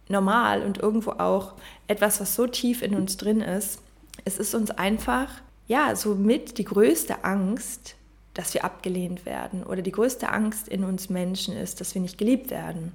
normal 0.08 0.62
und 0.62 0.78
irgendwo 0.78 1.12
auch 1.12 1.54
etwas, 1.86 2.20
was 2.20 2.34
so 2.34 2.46
tief 2.46 2.82
in 2.82 2.94
uns 2.94 3.16
drin 3.16 3.40
ist. 3.40 3.80
Es 4.24 4.38
ist 4.38 4.54
uns 4.54 4.70
einfach, 4.70 5.28
ja, 5.66 5.94
somit 5.96 6.58
die 6.58 6.64
größte 6.64 7.24
Angst, 7.24 7.96
dass 8.32 8.54
wir 8.54 8.64
abgelehnt 8.64 9.26
werden 9.26 9.62
oder 9.62 9.82
die 9.82 9.92
größte 9.92 10.30
Angst 10.30 10.68
in 10.68 10.84
uns 10.84 11.08
Menschen 11.08 11.56
ist, 11.56 11.80
dass 11.80 11.94
wir 11.94 12.02
nicht 12.02 12.18
geliebt 12.18 12.50
werden 12.50 12.92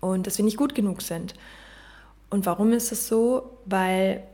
und 0.00 0.26
dass 0.26 0.38
wir 0.38 0.44
nicht 0.44 0.56
gut 0.56 0.74
genug 0.74 1.02
sind. 1.02 1.34
Und 2.28 2.46
warum 2.46 2.72
ist 2.72 2.90
es 2.90 3.06
so? 3.06 3.58
Weil 3.66 4.24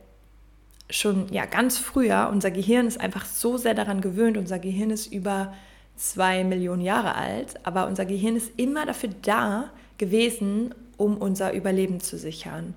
schon 0.89 1.31
ja 1.31 1.45
ganz 1.45 1.77
früher 1.77 2.29
unser 2.31 2.51
Gehirn 2.51 2.87
ist 2.87 2.99
einfach 2.99 3.25
so 3.25 3.57
sehr 3.57 3.73
daran 3.73 4.01
gewöhnt, 4.01 4.37
unser 4.37 4.59
Gehirn 4.59 4.89
ist 4.89 5.07
über 5.07 5.53
zwei 5.95 6.43
Millionen 6.43 6.81
Jahre 6.81 7.15
alt, 7.15 7.55
aber 7.63 7.87
unser 7.87 8.05
Gehirn 8.05 8.35
ist 8.35 8.51
immer 8.57 8.85
dafür 8.85 9.09
da 9.21 9.69
gewesen, 9.97 10.73
um 10.97 11.17
unser 11.17 11.53
Überleben 11.53 11.99
zu 11.99 12.17
sichern, 12.17 12.73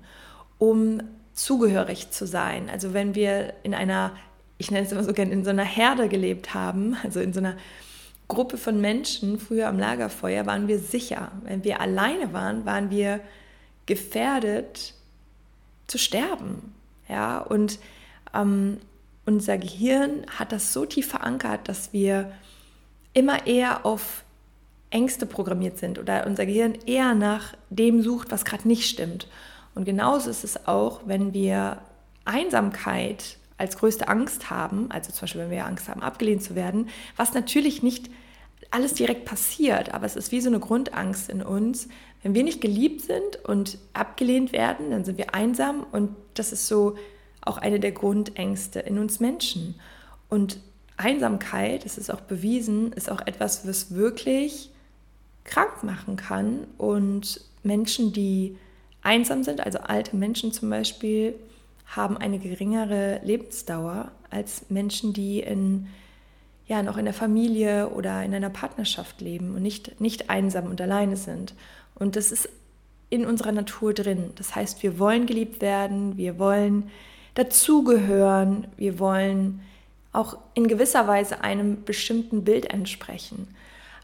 um 0.59 1.01
zugehörig 1.33 2.11
zu 2.11 2.27
sein. 2.27 2.69
Also 2.69 2.93
wenn 2.93 3.15
wir 3.15 3.53
in 3.63 3.73
einer 3.73 4.11
ich 4.57 4.71
nenne 4.71 4.85
es 4.85 4.91
immer 4.91 5.03
so 5.03 5.13
gerne, 5.13 5.31
in 5.31 5.43
so 5.43 5.49
einer 5.49 5.63
Herde 5.63 6.07
gelebt 6.07 6.53
haben, 6.53 6.95
also 7.03 7.19
in 7.19 7.33
so 7.33 7.39
einer 7.39 7.57
Gruppe 8.27 8.57
von 8.57 8.79
Menschen, 8.79 9.39
früher 9.39 9.67
am 9.67 9.77
Lagerfeuer, 9.77 10.45
waren 10.45 10.67
wir 10.67 10.79
sicher. 10.79 11.31
Wenn 11.43 11.63
wir 11.63 11.81
alleine 11.81 12.33
waren, 12.33 12.65
waren 12.65 12.89
wir 12.89 13.19
gefährdet 13.85 14.93
zu 15.87 15.97
sterben. 15.97 16.73
Ja, 17.09 17.39
und 17.39 17.79
ähm, 18.33 18.77
unser 19.25 19.57
Gehirn 19.57 20.25
hat 20.37 20.51
das 20.51 20.73
so 20.73 20.85
tief 20.85 21.07
verankert, 21.07 21.67
dass 21.67 21.93
wir 21.93 22.31
immer 23.13 23.47
eher 23.47 23.85
auf 23.85 24.23
Ängste 24.89 25.25
programmiert 25.25 25.77
sind 25.77 25.97
oder 25.97 26.27
unser 26.27 26.45
Gehirn 26.45 26.77
eher 26.85 27.15
nach 27.15 27.55
dem 27.69 28.01
sucht, 28.01 28.31
was 28.31 28.45
gerade 28.45 28.67
nicht 28.67 28.87
stimmt. 28.87 29.27
Und 29.75 29.85
genauso 29.85 30.29
ist 30.29 30.43
es 30.43 30.67
auch, 30.67 31.01
wenn 31.05 31.33
wir 31.33 31.79
Einsamkeit 32.25 33.37
als 33.57 33.77
größte 33.77 34.07
Angst 34.07 34.49
haben, 34.49 34.91
also 34.91 35.11
zum 35.11 35.21
Beispiel, 35.21 35.41
wenn 35.41 35.51
wir 35.51 35.65
Angst 35.65 35.87
haben, 35.87 36.03
abgelehnt 36.03 36.43
zu 36.43 36.55
werden, 36.55 36.89
was 37.15 37.33
natürlich 37.33 37.81
nicht 37.81 38.09
alles 38.71 38.93
direkt 38.93 39.25
passiert, 39.25 39.93
aber 39.93 40.05
es 40.05 40.15
ist 40.15 40.31
wie 40.31 40.41
so 40.41 40.49
eine 40.49 40.59
Grundangst 40.59 41.29
in 41.29 41.41
uns. 41.43 41.87
Wenn 42.23 42.33
wir 42.33 42.43
nicht 42.43 42.61
geliebt 42.61 43.01
sind 43.01 43.43
und 43.43 43.77
abgelehnt 43.93 44.51
werden, 44.51 44.91
dann 44.91 45.05
sind 45.05 45.17
wir 45.17 45.35
einsam 45.35 45.85
und 45.91 46.15
das 46.33 46.51
ist 46.51 46.67
so 46.67 46.95
auch 47.45 47.57
eine 47.57 47.79
der 47.79 47.91
Grundängste 47.91 48.79
in 48.79 48.97
uns 48.99 49.19
Menschen. 49.19 49.75
Und 50.29 50.59
Einsamkeit, 50.97 51.85
das 51.85 51.97
ist 51.97 52.11
auch 52.11 52.21
bewiesen, 52.21 52.93
ist 52.93 53.09
auch 53.09 53.21
etwas, 53.25 53.67
was 53.67 53.93
wirklich 53.93 54.69
krank 55.43 55.83
machen 55.83 56.15
kann 56.15 56.65
und 56.77 57.41
Menschen, 57.63 58.13
die 58.13 58.57
einsam 59.01 59.43
sind, 59.43 59.61
also 59.61 59.79
alte 59.79 60.15
Menschen 60.15 60.51
zum 60.51 60.69
Beispiel, 60.69 61.35
haben 61.85 62.17
eine 62.17 62.39
geringere 62.39 63.19
Lebensdauer 63.23 64.11
als 64.29 64.69
Menschen, 64.69 65.13
die 65.13 65.41
in, 65.41 65.87
ja, 66.67 66.81
noch 66.81 66.97
in 66.97 67.05
der 67.05 67.13
Familie 67.13 67.89
oder 67.89 68.23
in 68.23 68.33
einer 68.33 68.49
Partnerschaft 68.49 69.21
leben 69.21 69.55
und 69.55 69.61
nicht, 69.61 69.99
nicht 69.99 70.29
einsam 70.29 70.65
und 70.67 70.79
alleine 70.81 71.17
sind. 71.17 71.53
Und 71.95 72.15
das 72.15 72.31
ist 72.31 72.49
in 73.09 73.25
unserer 73.25 73.51
Natur 73.51 73.93
drin. 73.93 74.31
Das 74.35 74.55
heißt, 74.55 74.81
wir 74.81 74.97
wollen 74.97 75.27
geliebt 75.27 75.61
werden, 75.61 76.17
wir 76.17 76.39
wollen 76.39 76.89
dazugehören, 77.35 78.67
wir 78.77 78.99
wollen 78.99 79.61
auch 80.11 80.37
in 80.53 80.67
gewisser 80.67 81.07
Weise 81.07 81.43
einem 81.43 81.83
bestimmten 81.83 82.43
Bild 82.43 82.71
entsprechen. 82.71 83.53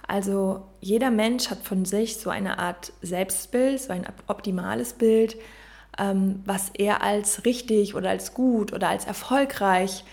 Also 0.08 0.64
jeder 0.82 1.12
Mensch 1.12 1.52
hat 1.52 1.60
von 1.60 1.86
sich 1.86 2.18
so 2.18 2.32
eine 2.32 2.58
Art 2.58 2.92
Selbstbild, 3.04 3.80
so 3.80 3.94
ein 3.94 4.08
optimales 4.26 4.94
Bild, 4.94 5.38
ähm, 6.00 6.42
was 6.46 6.72
er 6.74 7.04
als 7.04 7.46
richtig 7.46 7.94
oder 7.94 8.10
als 8.10 8.34
gut 8.34 8.74
oder 8.74 8.90
als 8.90 9.06
erfolgreich 9.06 10.04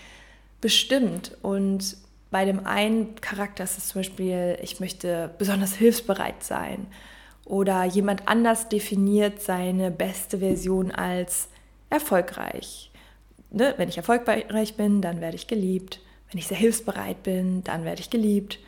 bestimmt. 0.61 1.35
Und 1.41 1.97
bei 2.29 2.45
dem 2.45 2.67
einen 2.67 3.15
Charakter 3.15 3.63
ist 3.63 3.79
es 3.79 3.87
zum 3.87 4.01
Beispiel, 4.01 4.59
ich 4.61 4.79
möchte 4.79 5.31
besonders 5.39 5.73
hilfsbereit 5.73 6.43
sein. 6.43 6.85
Oder 7.45 7.85
jemand 7.85 8.27
anders 8.27 8.69
definiert 8.69 9.41
seine 9.41 9.89
beste 9.89 10.39
Version 10.39 10.91
als 10.91 11.47
erfolgreich. 11.89 12.91
Ne? 13.49 13.73
Wenn 13.77 13.89
ich 13.89 13.97
erfolgreich 13.97 14.75
bin, 14.75 15.01
dann 15.01 15.21
werde 15.21 15.35
ich 15.35 15.47
geliebt. 15.47 15.99
Wenn 16.31 16.39
ich 16.39 16.47
sehr 16.47 16.57
hilfsbereit 16.57 17.23
bin, 17.23 17.63
dann 17.63 17.85
werde 17.85 18.01
ich 18.01 18.09
geliebt 18.09 18.59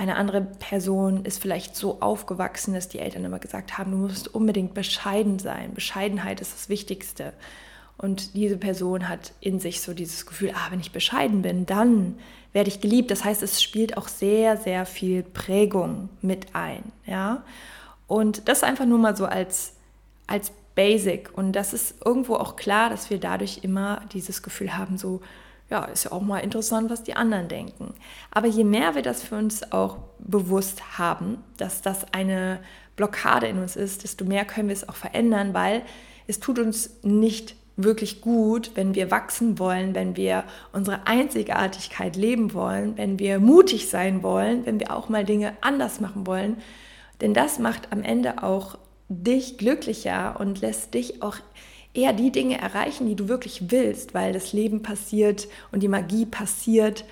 eine 0.00 0.16
andere 0.16 0.40
Person 0.40 1.26
ist 1.26 1.42
vielleicht 1.42 1.76
so 1.76 2.00
aufgewachsen, 2.00 2.72
dass 2.72 2.88
die 2.88 3.00
Eltern 3.00 3.24
immer 3.24 3.38
gesagt 3.38 3.76
haben, 3.76 3.90
du 3.90 3.98
musst 3.98 4.34
unbedingt 4.34 4.72
bescheiden 4.72 5.38
sein. 5.38 5.74
Bescheidenheit 5.74 6.40
ist 6.40 6.54
das 6.54 6.68
Wichtigste. 6.70 7.34
Und 7.98 8.34
diese 8.34 8.56
Person 8.56 9.10
hat 9.10 9.32
in 9.40 9.60
sich 9.60 9.82
so 9.82 9.92
dieses 9.92 10.24
Gefühl, 10.24 10.52
ah, 10.54 10.70
wenn 10.70 10.80
ich 10.80 10.92
bescheiden 10.92 11.42
bin, 11.42 11.66
dann 11.66 12.14
werde 12.54 12.70
ich 12.70 12.80
geliebt. 12.80 13.10
Das 13.10 13.24
heißt, 13.24 13.42
es 13.42 13.62
spielt 13.62 13.98
auch 13.98 14.08
sehr, 14.08 14.56
sehr 14.56 14.86
viel 14.86 15.22
Prägung 15.22 16.08
mit 16.22 16.54
ein. 16.54 16.82
Ja? 17.04 17.44
Und 18.06 18.48
das 18.48 18.62
einfach 18.62 18.86
nur 18.86 18.98
mal 18.98 19.16
so 19.16 19.26
als, 19.26 19.74
als 20.26 20.50
Basic. 20.74 21.36
Und 21.36 21.52
das 21.52 21.72
ist 21.72 21.96
irgendwo 22.04 22.34
auch 22.34 22.56
klar, 22.56 22.90
dass 22.90 23.10
wir 23.10 23.18
dadurch 23.18 23.60
immer 23.62 24.02
dieses 24.12 24.42
Gefühl 24.42 24.76
haben, 24.76 24.98
so, 24.98 25.20
ja, 25.68 25.84
ist 25.84 26.04
ja 26.04 26.12
auch 26.12 26.22
mal 26.22 26.38
interessant, 26.38 26.90
was 26.90 27.02
die 27.02 27.14
anderen 27.14 27.48
denken. 27.48 27.94
Aber 28.30 28.46
je 28.46 28.64
mehr 28.64 28.94
wir 28.94 29.02
das 29.02 29.22
für 29.22 29.36
uns 29.36 29.72
auch 29.72 29.98
bewusst 30.18 30.98
haben, 30.98 31.38
dass 31.56 31.82
das 31.82 32.12
eine 32.12 32.60
Blockade 32.96 33.46
in 33.46 33.58
uns 33.58 33.76
ist, 33.76 34.02
desto 34.02 34.24
mehr 34.24 34.44
können 34.44 34.68
wir 34.68 34.74
es 34.74 34.88
auch 34.88 34.96
verändern, 34.96 35.54
weil 35.54 35.82
es 36.26 36.40
tut 36.40 36.58
uns 36.58 36.90
nicht 37.02 37.56
wirklich 37.76 38.20
gut, 38.20 38.72
wenn 38.74 38.94
wir 38.94 39.10
wachsen 39.10 39.58
wollen, 39.58 39.94
wenn 39.94 40.16
wir 40.16 40.44
unsere 40.72 41.06
Einzigartigkeit 41.06 42.16
leben 42.16 42.52
wollen, 42.52 42.98
wenn 42.98 43.18
wir 43.18 43.38
mutig 43.38 43.88
sein 43.88 44.22
wollen, 44.22 44.66
wenn 44.66 44.80
wir 44.80 44.94
auch 44.94 45.08
mal 45.08 45.24
Dinge 45.24 45.54
anders 45.60 46.00
machen 46.00 46.26
wollen. 46.26 46.58
Denn 47.20 47.34
das 47.34 47.58
macht 47.58 47.92
am 47.92 48.02
Ende 48.02 48.42
auch 48.42 48.76
dich 49.10 49.58
glücklicher 49.58 50.38
und 50.38 50.60
lässt 50.60 50.94
dich 50.94 51.20
auch 51.20 51.36
eher 51.92 52.12
die 52.12 52.30
Dinge 52.30 52.58
erreichen, 52.58 53.08
die 53.08 53.16
du 53.16 53.28
wirklich 53.28 53.70
willst, 53.70 54.14
weil 54.14 54.32
das 54.32 54.52
Leben 54.52 54.82
passiert 54.82 55.48
und 55.72 55.82
die 55.82 55.88
Magie 55.88 56.24
passiert 56.24 57.04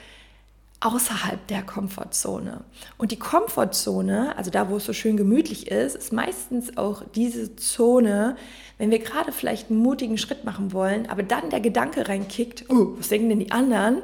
außerhalb 0.80 1.44
der 1.48 1.62
Komfortzone. 1.62 2.60
Und 2.98 3.10
die 3.10 3.18
Komfortzone, 3.18 4.36
also 4.38 4.52
da, 4.52 4.70
wo 4.70 4.76
es 4.76 4.84
so 4.84 4.92
schön 4.92 5.16
gemütlich 5.16 5.68
ist, 5.68 5.96
ist 5.96 6.12
meistens 6.12 6.76
auch 6.76 7.02
diese 7.16 7.56
Zone, 7.56 8.36
wenn 8.78 8.92
wir 8.92 9.00
gerade 9.00 9.32
vielleicht 9.32 9.70
einen 9.70 9.80
mutigen 9.80 10.18
Schritt 10.18 10.44
machen 10.44 10.72
wollen, 10.72 11.10
aber 11.10 11.24
dann 11.24 11.50
der 11.50 11.60
Gedanke 11.60 12.08
reinkickt, 12.08 12.66
oh, 12.68 12.92
was 12.96 13.08
denken 13.08 13.28
denn 13.28 13.40
die 13.40 13.50
anderen? 13.50 14.02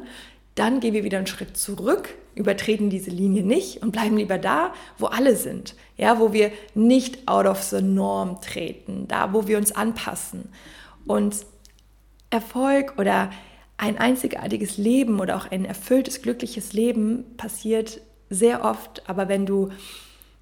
Dann 0.56 0.80
gehen 0.80 0.94
wir 0.94 1.04
wieder 1.04 1.18
einen 1.18 1.28
Schritt 1.28 1.56
zurück, 1.56 2.16
übertreten 2.34 2.90
diese 2.90 3.10
Linie 3.10 3.42
nicht 3.42 3.82
und 3.82 3.92
bleiben 3.92 4.16
lieber 4.16 4.38
da, 4.38 4.72
wo 4.98 5.06
alle 5.06 5.36
sind. 5.36 5.74
Ja, 5.96 6.18
wo 6.18 6.32
wir 6.32 6.50
nicht 6.74 7.28
out 7.28 7.46
of 7.46 7.62
the 7.62 7.82
norm 7.82 8.40
treten, 8.40 9.06
da, 9.08 9.32
wo 9.32 9.46
wir 9.46 9.58
uns 9.58 9.72
anpassen. 9.72 10.48
Und 11.06 11.46
Erfolg 12.30 12.94
oder 12.98 13.30
ein 13.76 13.98
einzigartiges 13.98 14.76
Leben 14.76 15.20
oder 15.20 15.36
auch 15.36 15.50
ein 15.50 15.64
erfülltes, 15.64 16.22
glückliches 16.22 16.72
Leben 16.72 17.36
passiert 17.36 18.00
sehr 18.30 18.64
oft, 18.64 19.08
aber 19.08 19.28
wenn 19.28 19.46
du 19.46 19.70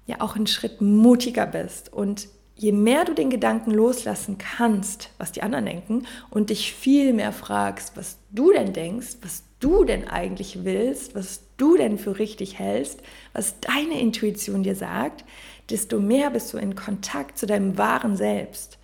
ja 0.05 0.17
auch 0.19 0.35
einen 0.35 0.47
Schritt 0.47 0.81
mutiger 0.81 1.45
bist 1.45 1.91
und 1.91 2.27
je 2.63 2.71
mehr 2.71 3.03
du 3.03 3.13
den 3.13 3.29
Gedanken 3.29 3.71
loslassen 3.71 4.37
kannst, 4.37 5.09
was 5.17 5.33
die 5.33 5.43
anderen 5.43 5.65
denken 5.65 6.07
und 6.29 6.49
dich 6.49 6.73
viel 6.73 7.11
mehr 7.11 7.33
fragst, 7.33 7.97
was 7.97 8.17
du 8.31 8.53
denn 8.53 8.71
denkst, 8.71 9.17
was 9.21 9.43
du 9.59 9.83
denn 9.83 10.07
eigentlich 10.07 10.63
willst, 10.63 11.13
was 11.13 11.41
du 11.57 11.75
denn 11.75 11.97
für 11.97 12.19
richtig 12.19 12.59
hältst, 12.59 13.01
was 13.33 13.59
deine 13.59 13.99
Intuition 13.99 14.63
dir 14.63 14.75
sagt, 14.75 15.25
desto 15.69 15.99
mehr 15.99 16.29
bist 16.29 16.53
du 16.53 16.57
in 16.57 16.73
Kontakt 16.73 17.37
zu 17.37 17.45
deinem 17.47 17.77
wahren 17.77 18.15
Selbst. 18.15 18.79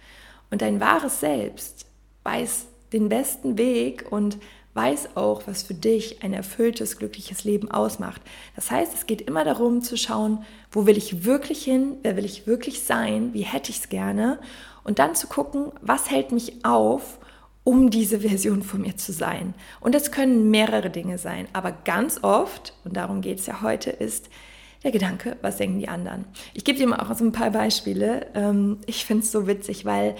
Und 0.51 0.61
dein 0.61 0.81
wahres 0.81 1.21
Selbst 1.21 1.85
weiß 2.23 2.65
den 2.91 3.07
besten 3.07 3.57
Weg 3.57 4.11
und 4.11 4.39
weiß 4.73 5.15
auch, 5.15 5.43
was 5.45 5.63
für 5.63 5.73
dich 5.73 6.23
ein 6.23 6.33
erfülltes, 6.33 6.97
glückliches 6.97 7.43
Leben 7.43 7.71
ausmacht. 7.71 8.21
Das 8.55 8.71
heißt, 8.71 8.93
es 8.93 9.07
geht 9.07 9.21
immer 9.21 9.43
darum 9.43 9.81
zu 9.81 9.97
schauen, 9.97 10.45
wo 10.71 10.85
will 10.85 10.97
ich 10.97 11.25
wirklich 11.25 11.63
hin, 11.63 11.97
wer 12.03 12.15
will 12.15 12.25
ich 12.25 12.47
wirklich 12.47 12.83
sein, 12.83 13.33
wie 13.33 13.41
hätte 13.41 13.71
ich 13.71 13.79
es 13.79 13.89
gerne 13.89 14.39
und 14.83 14.99
dann 14.99 15.15
zu 15.15 15.27
gucken, 15.27 15.71
was 15.81 16.09
hält 16.09 16.31
mich 16.31 16.63
auf 16.63 17.19
um 17.63 17.91
diese 17.91 18.21
Version 18.21 18.63
von 18.63 18.81
mir 18.81 18.97
zu 18.97 19.11
sein. 19.11 19.53
Und 19.79 19.93
es 19.93 20.11
können 20.11 20.49
mehrere 20.49 20.89
Dinge 20.89 21.19
sein, 21.19 21.47
aber 21.53 21.71
ganz 21.71 22.23
oft, 22.23 22.73
und 22.83 22.97
darum 22.97 23.21
geht 23.21 23.39
es 23.39 23.45
ja 23.45 23.61
heute, 23.61 23.91
ist 23.91 24.29
der 24.83 24.91
Gedanke, 24.91 25.37
was 25.41 25.57
denken 25.57 25.77
die 25.77 25.89
anderen. 25.89 26.25
Ich 26.53 26.63
gebe 26.63 26.79
dir 26.79 26.87
mal 26.87 26.99
auch 26.99 27.15
so 27.15 27.23
ein 27.23 27.31
paar 27.31 27.51
Beispiele. 27.51 28.27
Ähm, 28.33 28.77
ich 28.85 29.05
finde 29.05 29.23
es 29.23 29.31
so 29.31 29.45
witzig, 29.45 29.85
weil 29.85 30.15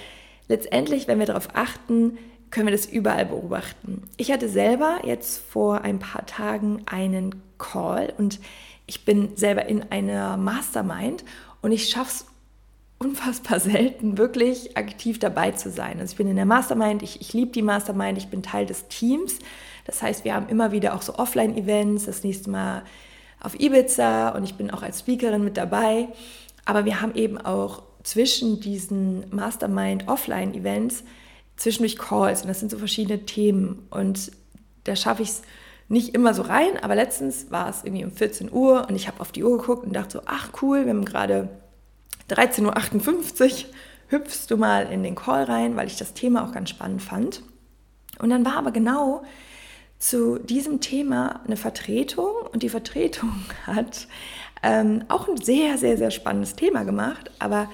letztendlich, 0.48 1.08
wenn 1.08 1.18
wir 1.18 1.25
darauf 1.25 1.48
achten, 1.53 2.18
können 2.51 2.68
wir 2.68 2.75
das 2.75 2.86
überall 2.86 3.25
beobachten. 3.25 4.03
Ich 4.18 4.32
hatte 4.32 4.50
selber 4.50 5.00
jetzt 5.03 5.39
vor 5.50 5.82
ein 5.82 6.00
paar 6.00 6.25
Tagen 6.25 6.84
einen 6.86 7.41
Call 7.58 8.13
und 8.18 8.39
ich 8.88 9.06
bin 9.06 9.36
selber 9.36 9.65
in 9.65 9.91
einer 9.91 10.36
Mastermind 10.38 11.24
und 11.62 11.72
ich 11.72 11.89
schaffe 11.89 12.10
es 12.10 12.25
unfassbar 12.98 13.60
selten, 13.60 14.18
wirklich 14.18 14.77
aktiv 14.77 15.20
dabei 15.20 15.51
zu 15.51 15.70
sein. 15.70 16.00
Also 16.00 16.12
ich 16.12 16.18
bin 16.18 16.27
in 16.27 16.36
der 16.36 16.46
Mastermind, 16.46 17.03
ich, 17.03 17.22
ich 17.22 17.34
liebe 17.34 17.51
die 17.51 17.62
Mastermind, 17.62 18.18
ich 18.18 18.27
bin 18.27 18.44
Teil 18.44 18.65
des 18.65 18.88
Teams. 18.88 19.39
Das 19.86 20.01
heißt, 20.01 20.25
wir 20.25 20.36
haben 20.36 20.50
immer 20.50 20.72
wieder 20.72 20.96
auch 20.96 21.01
so 21.01 21.15
Offline-Events, 21.15 22.06
das 22.06 22.24
nächste 22.24 22.50
Mal 22.50 22.84
auf 23.39 23.60
Ibiza 23.60 24.29
und 24.29 24.44
ich 24.44 24.56
bin 24.56 24.70
auch 24.70 24.84
als 24.84 25.00
Speakerin 25.00 25.44
mit 25.44 25.58
dabei. 25.58 26.10
Aber 26.65 26.86
wir 26.86 27.01
haben 27.01 27.15
eben 27.15 27.38
auch 27.38 27.84
zwischen 28.03 28.60
diesen 28.60 29.25
Mastermind-Offline-Events 29.36 31.03
zwischendurch 31.59 31.97
Calls 31.97 32.41
und 32.41 32.47
das 32.47 32.59
sind 32.59 32.71
so 32.71 32.77
verschiedene 32.77 33.25
Themen 33.25 33.85
und 33.91 34.31
da 34.85 34.95
schaffe 34.95 35.21
ich 35.21 35.29
es 35.29 35.41
nicht 35.89 36.15
immer 36.15 36.33
so 36.33 36.43
rein, 36.43 36.81
aber 36.81 36.95
letztens 36.95 37.51
war 37.51 37.69
es 37.69 37.83
irgendwie 37.83 38.05
um 38.05 38.11
14 38.11 38.51
Uhr 38.51 38.87
und 38.87 38.95
ich 38.95 39.07
habe 39.07 39.19
auf 39.19 39.31
die 39.31 39.43
Uhr 39.43 39.57
geguckt 39.57 39.85
und 39.85 39.93
dachte 39.93 40.19
so, 40.19 40.21
ach 40.25 40.49
cool, 40.61 40.85
wir 40.85 40.93
haben 40.93 41.05
gerade 41.05 41.49
13.58 42.29 43.65
Uhr 43.65 43.69
hüpfst 44.07 44.47
du 44.49 44.57
mal 44.57 44.91
in 44.91 45.03
den 45.03 45.15
Call 45.15 45.43
rein, 45.43 45.75
weil 45.75 45.87
ich 45.87 45.97
das 45.97 46.13
Thema 46.13 46.43
auch 46.43 46.51
ganz 46.51 46.69
spannend 46.69 47.01
fand. 47.01 47.43
Und 48.19 48.29
dann 48.29 48.45
war 48.45 48.57
aber 48.57 48.71
genau 48.71 49.23
zu 49.99 50.39
diesem 50.39 50.79
Thema 50.79 51.41
eine 51.45 51.57
Vertretung 51.57 52.31
und 52.53 52.63
die 52.63 52.69
Vertretung 52.69 53.33
hat 53.67 54.07
ähm, 54.63 55.03
auch 55.09 55.27
ein 55.27 55.37
sehr, 55.37 55.77
sehr, 55.77 55.97
sehr 55.97 56.11
spannendes 56.11 56.55
Thema 56.55 56.83
gemacht, 56.83 57.31
aber 57.39 57.69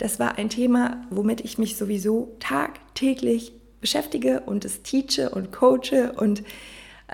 das 0.00 0.18
war 0.18 0.38
ein 0.38 0.48
Thema, 0.48 1.06
womit 1.10 1.42
ich 1.42 1.58
mich 1.58 1.76
sowieso 1.76 2.34
tagtäglich 2.40 3.52
beschäftige 3.82 4.40
und 4.40 4.64
es 4.64 4.82
teache 4.82 5.28
und 5.28 5.52
coache 5.52 6.12
und 6.16 6.42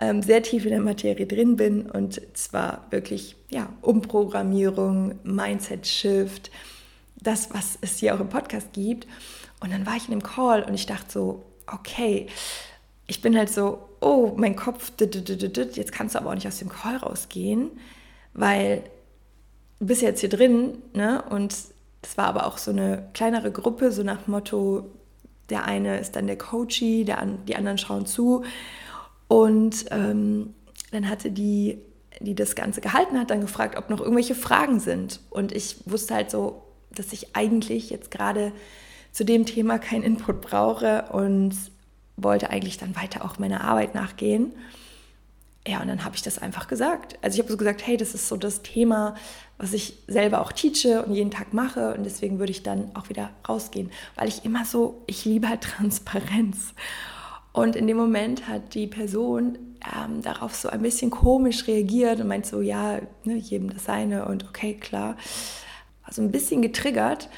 ähm, 0.01 0.23
sehr 0.23 0.43
tief 0.43 0.65
in 0.65 0.71
der 0.71 0.81
Materie 0.81 1.27
drin 1.27 1.57
bin 1.57 1.91
und 1.91 2.21
zwar 2.35 2.87
wirklich 2.91 3.35
ja, 3.51 3.69
Umprogrammierung, 3.83 5.19
Mindset-Shift, 5.25 6.53
das, 7.17 7.53
was 7.53 7.77
es 7.81 7.99
hier 7.99 8.15
auch 8.15 8.21
im 8.21 8.29
Podcast 8.29 8.73
gibt. 8.73 9.09
Und 9.59 9.73
dann 9.73 9.85
war 9.85 9.97
ich 9.97 10.05
in 10.05 10.13
dem 10.13 10.23
Call 10.23 10.63
und 10.63 10.75
ich 10.75 10.87
dachte 10.87 11.11
so, 11.11 11.43
okay, 11.67 12.29
ich 13.09 13.21
bin 13.21 13.37
halt 13.37 13.51
so, 13.51 13.81
oh, 14.01 14.33
mein 14.37 14.55
Kopf, 14.55 14.93
jetzt 15.01 15.93
kannst 15.93 16.15
du 16.15 16.21
aber 16.21 16.31
auch 16.31 16.35
nicht 16.35 16.47
aus 16.47 16.59
dem 16.59 16.69
Call 16.69 16.99
rausgehen, 16.99 17.71
weil 18.33 18.85
du 19.81 19.87
bist 19.87 20.03
jetzt 20.03 20.21
hier 20.21 20.29
drin, 20.29 20.83
ne? 20.93 21.25
Und 21.31 21.55
es 22.07 22.17
war 22.17 22.27
aber 22.27 22.47
auch 22.47 22.59
so 22.59 22.71
eine 22.71 23.09
kleinere 23.15 23.51
Gruppe, 23.51 23.91
so 23.91 24.03
nach 24.03 24.27
Motto, 24.27 24.91
der 25.51 25.65
eine 25.65 25.99
ist 25.99 26.15
dann 26.17 26.27
der 26.27 26.39
Coachie, 26.39 27.05
der, 27.05 27.25
die 27.47 27.57
anderen 27.57 27.79
schauen 27.79 28.07
zu. 28.07 28.45
Und 29.29 29.87
ähm, 29.91 30.55
dann 30.93 31.09
hatte 31.09 31.31
die, 31.31 31.79
die 32.21 32.37
das 32.37 32.55
Ganze 32.55 32.81
gehalten 32.81 33.19
hat, 33.19 33.31
dann 33.31 33.41
gefragt, 33.41 33.77
ob 33.77 33.91
noch 33.91 34.01
irgendwelche 34.01 34.37
Fragen 34.37 34.79
sind. 34.79 35.21
Und 35.31 35.53
ich 35.53 35.79
wusste 35.87 36.15
halt 36.15 36.31
so, 36.31 36.63
dass 36.93 37.13
ich 37.13 37.35
eigentlich 37.35 37.91
jetzt 37.91 38.11
gerade 38.11 38.53
zu 39.13 39.25
dem 39.25 39.45
Thema 39.45 39.79
keinen 39.79 40.05
Input 40.05 40.41
brauche 40.43 41.07
und 41.13 41.55
wollte 42.17 42.51
eigentlich 42.51 42.79
dann 42.79 42.95
weiter 42.95 43.25
auch 43.25 43.39
meiner 43.39 43.63
Arbeit 43.63 43.95
nachgehen. 43.95 44.53
Ja, 45.67 45.83
und 45.83 45.89
dann 45.89 46.05
habe 46.05 46.15
ich 46.15 46.23
das 46.23 46.39
einfach 46.39 46.69
gesagt. 46.69 47.19
Also 47.23 47.35
ich 47.35 47.41
habe 47.41 47.51
so 47.51 47.57
gesagt, 47.57 47.85
hey, 47.85 47.97
das 47.97 48.15
ist 48.15 48.29
so 48.29 48.37
das 48.37 48.63
Thema, 48.63 49.17
was 49.59 49.73
ich 49.73 49.99
selber 50.07 50.41
auch 50.41 50.53
teache 50.53 51.03
und 51.03 51.15
jeden 51.15 51.31
Tag 51.31 51.53
mache 51.53 51.95
und 51.95 52.05
deswegen 52.05 52.39
würde 52.39 52.53
ich 52.53 52.63
dann 52.63 52.91
auch 52.95 53.09
wieder 53.09 53.31
rausgehen, 53.49 53.91
weil 54.15 54.29
ich 54.29 54.45
immer 54.45 54.65
so, 54.65 55.03
ich 55.07 55.25
liebe 55.25 55.49
halt 55.49 55.61
Transparenz. 55.63 56.75
Und 57.53 57.75
in 57.75 57.87
dem 57.87 57.97
Moment 57.97 58.49
hat 58.49 58.75
die 58.75 58.87
Person 58.87 59.59
ähm, 59.97 60.23
darauf 60.23 60.55
so 60.55 60.69
ein 60.69 60.83
bisschen 60.83 61.11
komisch 61.11 61.67
reagiert 61.67 62.21
und 62.21 62.29
meint 62.29 62.47
so, 62.47 62.61
ja, 62.61 63.01
ne, 63.25 63.35
jedem 63.35 63.73
das 63.73 63.87
seine 63.87 64.27
und 64.27 64.47
okay, 64.47 64.75
klar. 64.75 65.17
Also 66.03 66.23
ein 66.23 66.31
bisschen 66.31 66.63
getriggert. 66.63 67.29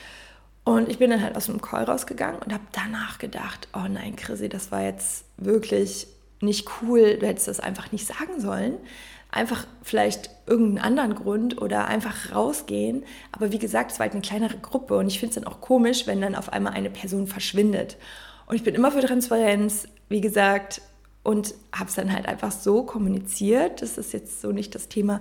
Und 0.65 0.91
ich 0.91 0.99
bin 0.99 1.11
dann 1.11 1.23
halt 1.23 1.37
aus 1.37 1.47
dem 1.47 1.63
Call 1.63 1.85
rausgegangen 1.85 2.43
und 2.43 2.53
habe 2.53 2.65
danach 2.73 3.19
gedacht, 3.19 3.69
oh 3.75 3.89
nein, 3.89 4.17
Chrissy, 4.17 4.49
das 4.51 4.71
war 4.71 4.83
jetzt 4.83 5.25
wirklich 5.39 6.09
nicht 6.41 6.69
cool. 6.83 7.17
Du 7.19 7.27
hättest 7.27 7.49
das 7.49 7.61
einfach 7.61 7.93
nicht 7.93 8.07
sagen 8.07 8.41
sollen. 8.41 8.75
Einfach 9.31 9.67
vielleicht 9.83 10.31
irgendeinen 10.47 10.79
anderen 10.79 11.15
Grund 11.15 11.61
oder 11.61 11.87
einfach 11.87 12.35
rausgehen. 12.35 13.05
Aber 13.33 13.53
wie 13.53 13.59
gesagt, 13.59 13.93
es 13.93 13.99
war 13.99 14.05
halt 14.05 14.15
eine 14.15 14.23
kleinere 14.23 14.57
Gruppe 14.57 14.97
und 14.97 15.07
ich 15.09 15.21
finde 15.21 15.37
es 15.37 15.43
dann 15.43 15.53
auch 15.53 15.61
komisch, 15.61 16.07
wenn 16.07 16.21
dann 16.21 16.35
auf 16.35 16.53
einmal 16.53 16.73
eine 16.73 16.91
Person 16.91 17.27
verschwindet. 17.27 17.97
Und 18.47 18.57
ich 18.57 18.63
bin 18.63 18.75
immer 18.75 18.91
für 18.91 19.01
Transparenz, 19.01 19.87
wie 20.09 20.23
gesagt, 20.23 20.81
und 21.23 21.53
habe 21.73 21.91
es 21.91 21.95
dann 21.95 22.11
halt 22.13 22.27
einfach 22.27 22.51
so 22.51 22.83
kommuniziert. 22.85 23.83
Das 23.83 23.99
ist 23.99 24.15
jetzt 24.15 24.41
so 24.41 24.51
nicht 24.51 24.75
das 24.75 24.89
Thema, 24.89 25.21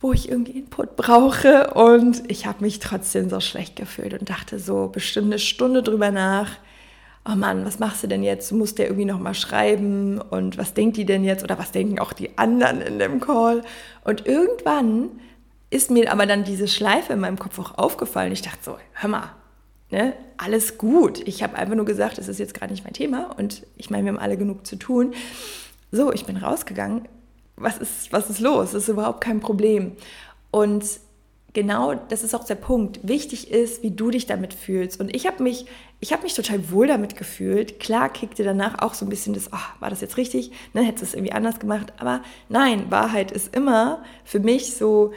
wo 0.00 0.12
ich 0.12 0.28
irgendwie 0.28 0.58
Input 0.58 0.96
brauche. 0.96 1.74
Und 1.74 2.28
ich 2.28 2.46
habe 2.46 2.64
mich 2.64 2.80
trotzdem 2.80 3.30
so 3.30 3.38
schlecht 3.38 3.76
gefühlt 3.76 4.14
und 4.14 4.28
dachte 4.28 4.58
so 4.58 4.88
bestimmt 4.88 5.26
eine 5.26 5.38
Stunde 5.38 5.84
drüber 5.84 6.10
nach. 6.10 6.50
Oh 7.30 7.34
Mann, 7.34 7.66
was 7.66 7.78
machst 7.78 8.02
du 8.02 8.06
denn 8.06 8.22
jetzt? 8.22 8.50
Du 8.50 8.56
musst 8.56 8.78
ja 8.78 8.86
irgendwie 8.86 9.04
noch 9.04 9.18
mal 9.18 9.34
schreiben 9.34 10.18
und 10.18 10.56
was 10.56 10.72
denkt 10.72 10.96
die 10.96 11.04
denn 11.04 11.24
jetzt 11.24 11.44
oder 11.44 11.58
was 11.58 11.72
denken 11.72 11.98
auch 11.98 12.14
die 12.14 12.38
anderen 12.38 12.80
in 12.80 12.98
dem 12.98 13.20
Call? 13.20 13.62
Und 14.02 14.26
irgendwann 14.26 15.10
ist 15.68 15.90
mir 15.90 16.10
aber 16.10 16.24
dann 16.24 16.44
diese 16.44 16.68
Schleife 16.68 17.12
in 17.12 17.20
meinem 17.20 17.38
Kopf 17.38 17.58
auch 17.58 17.76
aufgefallen. 17.76 18.32
Ich 18.32 18.40
dachte 18.40 18.58
so, 18.62 18.76
hör 18.94 19.10
mal, 19.10 19.30
ne, 19.90 20.14
alles 20.38 20.78
gut. 20.78 21.20
Ich 21.28 21.42
habe 21.42 21.56
einfach 21.56 21.74
nur 21.74 21.84
gesagt, 21.84 22.16
es 22.16 22.28
ist 22.28 22.38
jetzt 22.38 22.54
gerade 22.54 22.72
nicht 22.72 22.84
mein 22.84 22.94
Thema 22.94 23.34
und 23.36 23.66
ich 23.76 23.90
meine, 23.90 24.04
wir 24.04 24.12
haben 24.12 24.18
alle 24.18 24.38
genug 24.38 24.66
zu 24.66 24.76
tun. 24.76 25.12
So, 25.92 26.12
ich 26.12 26.24
bin 26.24 26.38
rausgegangen. 26.38 27.08
Was 27.56 27.76
ist, 27.76 28.10
was 28.10 28.30
ist 28.30 28.40
los? 28.40 28.72
Das 28.72 28.84
ist 28.84 28.88
überhaupt 28.88 29.20
kein 29.20 29.40
Problem. 29.40 29.92
Und 30.50 30.84
genau 31.58 31.94
das 31.94 32.22
ist 32.22 32.36
auch 32.36 32.44
der 32.44 32.54
Punkt. 32.54 33.00
Wichtig 33.02 33.50
ist, 33.50 33.82
wie 33.82 33.90
du 33.90 34.12
dich 34.12 34.26
damit 34.26 34.54
fühlst. 34.54 35.00
Und 35.00 35.12
ich 35.12 35.26
habe 35.26 35.42
mich, 35.42 35.66
ich 35.98 36.12
habe 36.12 36.22
mich 36.22 36.34
total 36.34 36.70
wohl 36.70 36.86
damit 36.86 37.16
gefühlt. 37.16 37.80
Klar 37.80 38.10
kickte 38.10 38.44
danach 38.44 38.78
auch 38.78 38.94
so 38.94 39.04
ein 39.04 39.08
bisschen 39.08 39.34
das, 39.34 39.52
oh, 39.52 39.80
war 39.80 39.90
das 39.90 40.00
jetzt 40.00 40.18
richtig? 40.18 40.52
Ne, 40.72 40.82
hättest 40.82 41.02
du 41.02 41.06
es 41.06 41.14
irgendwie 41.14 41.32
anders 41.32 41.58
gemacht? 41.58 41.92
Aber 41.98 42.22
nein, 42.48 42.92
Wahrheit 42.92 43.32
ist 43.32 43.56
immer 43.56 44.04
für 44.24 44.38
mich 44.38 44.76
so 44.76 45.12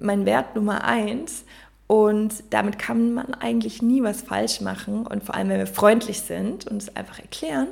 mein 0.00 0.26
Wert 0.26 0.56
Nummer 0.56 0.82
eins. 0.82 1.44
Und 1.86 2.42
damit 2.50 2.80
kann 2.80 3.14
man 3.14 3.34
eigentlich 3.34 3.80
nie 3.80 4.02
was 4.02 4.22
falsch 4.22 4.60
machen. 4.60 5.06
Und 5.06 5.22
vor 5.22 5.36
allem, 5.36 5.50
wenn 5.50 5.58
wir 5.58 5.68
freundlich 5.68 6.22
sind 6.22 6.66
und 6.66 6.82
es 6.82 6.96
einfach 6.96 7.20
erklären. 7.20 7.68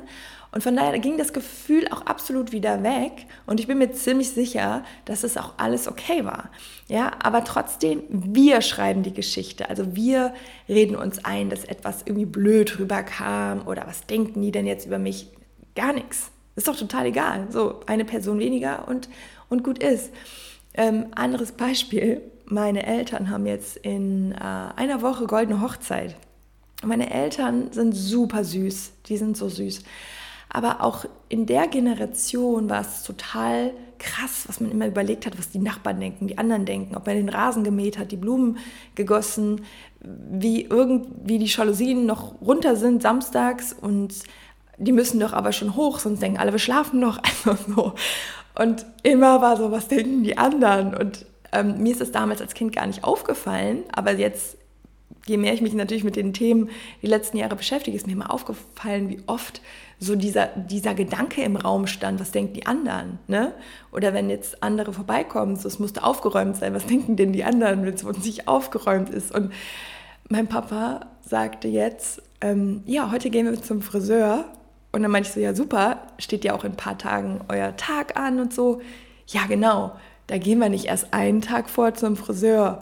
Und 0.55 0.61
von 0.61 0.77
daher 0.77 0.97
ging 0.99 1.17
das 1.17 1.33
Gefühl 1.33 1.85
auch 1.89 2.03
absolut 2.03 2.53
wieder 2.53 2.81
weg. 2.81 3.27
Und 3.45 3.59
ich 3.59 3.67
bin 3.67 3.77
mir 3.77 3.91
ziemlich 3.91 4.29
sicher, 4.29 4.85
dass 5.03 5.25
es 5.25 5.35
auch 5.35 5.55
alles 5.57 5.85
okay 5.85 6.23
war. 6.23 6.49
Ja, 6.87 7.11
aber 7.21 7.43
trotzdem, 7.43 8.03
wir 8.07 8.61
schreiben 8.61 9.03
die 9.03 9.13
Geschichte. 9.13 9.69
Also 9.69 9.97
wir 9.97 10.33
reden 10.69 10.95
uns 10.95 11.25
ein, 11.25 11.49
dass 11.49 11.65
etwas 11.65 12.03
irgendwie 12.05 12.25
blöd 12.25 12.79
rüberkam 12.79 13.67
oder 13.67 13.85
was 13.85 14.07
denken 14.07 14.41
die 14.41 14.53
denn 14.53 14.65
jetzt 14.65 14.85
über 14.85 14.97
mich? 14.97 15.27
Gar 15.75 15.91
nichts. 15.91 16.31
Ist 16.55 16.69
doch 16.69 16.77
total 16.77 17.07
egal. 17.07 17.47
So, 17.49 17.81
eine 17.85 18.05
Person 18.05 18.39
weniger 18.39 18.87
und, 18.87 19.09
und 19.49 19.61
gut 19.61 19.83
ist. 19.83 20.09
Ähm, 20.73 21.07
anderes 21.15 21.51
Beispiel 21.51 22.21
meine 22.45 22.85
Eltern 22.85 23.29
haben 23.29 23.45
jetzt 23.45 23.75
in 23.75 24.31
äh, 24.31 24.37
einer 24.37 25.01
Woche 25.01 25.27
goldene 25.27 25.59
Hochzeit. 25.59 26.15
Meine 26.81 27.11
Eltern 27.11 27.73
sind 27.73 27.91
super 27.91 28.45
süß, 28.45 28.93
die 29.07 29.17
sind 29.17 29.35
so 29.35 29.49
süß. 29.49 29.83
Aber 30.49 30.81
auch 30.81 31.05
in 31.29 31.45
der 31.45 31.67
Generation 31.67 32.69
war 32.69 32.81
es 32.81 33.03
total 33.03 33.71
krass, 33.99 34.45
was 34.47 34.59
man 34.59 34.71
immer 34.71 34.87
überlegt 34.87 35.25
hat, 35.25 35.37
was 35.37 35.49
die 35.49 35.59
Nachbarn 35.59 35.99
denken, 35.99 36.27
die 36.27 36.37
anderen 36.37 36.65
denken, 36.65 36.95
ob 36.95 37.05
man 37.05 37.15
den 37.15 37.29
Rasen 37.29 37.63
gemäht 37.63 37.97
hat, 37.97 38.11
die 38.11 38.17
Blumen 38.17 38.57
gegossen, 38.93 39.61
wie 40.01 40.63
irgendwie 40.63 41.39
die 41.39 41.45
Jalousien 41.45 42.05
noch 42.05 42.39
runter 42.41 42.75
sind 42.75 43.01
samstags 43.01 43.73
und 43.73 44.13
die 44.77 44.91
müssen 44.91 45.19
doch 45.19 45.33
aber 45.33 45.51
schon 45.51 45.75
hoch, 45.75 45.99
sonst 45.99 46.21
denken 46.21 46.37
alle, 46.37 46.51
wir 46.51 46.59
schlafen 46.59 46.99
noch. 46.99 47.19
Also 47.45 47.57
so. 47.75 47.93
Und 48.57 48.85
immer 49.03 49.41
war 49.41 49.57
so, 49.57 49.71
was 49.71 49.87
denken 49.87 50.23
die 50.23 50.37
anderen? 50.37 50.95
Und 50.95 51.25
ähm, 51.51 51.81
mir 51.81 51.91
ist 51.91 52.01
es 52.01 52.11
damals 52.11 52.41
als 52.41 52.53
Kind 52.53 52.73
gar 52.73 52.87
nicht 52.87 53.03
aufgefallen, 53.03 53.83
aber 53.93 54.13
jetzt, 54.13 54.57
je 55.25 55.37
mehr 55.37 55.53
ich 55.53 55.61
mich 55.61 55.73
natürlich 55.73 56.03
mit 56.03 56.15
den 56.15 56.33
Themen 56.33 56.69
die 57.01 57.07
letzten 57.07 57.37
Jahre 57.37 57.55
beschäftige, 57.55 57.95
ist 57.95 58.07
mir 58.07 58.13
immer 58.13 58.31
aufgefallen, 58.31 59.09
wie 59.09 59.21
oft 59.27 59.61
so 59.99 60.15
dieser, 60.15 60.47
dieser 60.47 60.93
Gedanke 60.93 61.41
im 61.43 61.55
Raum 61.55 61.87
stand, 61.87 62.19
was 62.19 62.31
denken 62.31 62.53
die 62.53 62.65
anderen? 62.65 63.19
Ne? 63.27 63.53
Oder 63.91 64.13
wenn 64.13 64.29
jetzt 64.29 64.61
andere 64.61 64.93
vorbeikommen, 64.93 65.55
so, 65.55 65.67
es 65.67 65.79
musste 65.79 66.03
aufgeräumt 66.03 66.57
sein, 66.57 66.73
was 66.73 66.85
denken 66.87 67.15
denn 67.15 67.33
die 67.33 67.43
anderen, 67.43 67.85
wenn 67.85 67.93
es 67.93 68.03
nicht 68.03 68.47
aufgeräumt 68.47 69.09
ist? 69.09 69.33
Und 69.33 69.53
mein 70.29 70.47
Papa 70.47 71.07
sagte 71.21 71.67
jetzt, 71.67 72.21
ähm, 72.41 72.83
ja, 72.85 73.11
heute 73.11 73.29
gehen 73.29 73.45
wir 73.45 73.61
zum 73.61 73.81
Friseur. 73.81 74.45
Und 74.91 75.01
dann 75.03 75.11
meinte 75.11 75.29
ich 75.29 75.33
so, 75.35 75.39
ja 75.39 75.53
super, 75.53 76.07
steht 76.19 76.45
ja 76.45 76.53
auch 76.53 76.63
in 76.63 76.71
ein 76.71 76.77
paar 76.77 76.97
Tagen 76.97 77.41
euer 77.49 77.75
Tag 77.75 78.17
an 78.17 78.39
und 78.39 78.53
so. 78.53 78.81
Ja, 79.27 79.45
genau 79.47 79.93
da 80.27 80.37
gehen 80.37 80.59
wir 80.59 80.69
nicht 80.69 80.85
erst 80.85 81.13
einen 81.13 81.41
Tag 81.41 81.69
vor 81.69 81.93
zum 81.93 82.17
Friseur, 82.17 82.81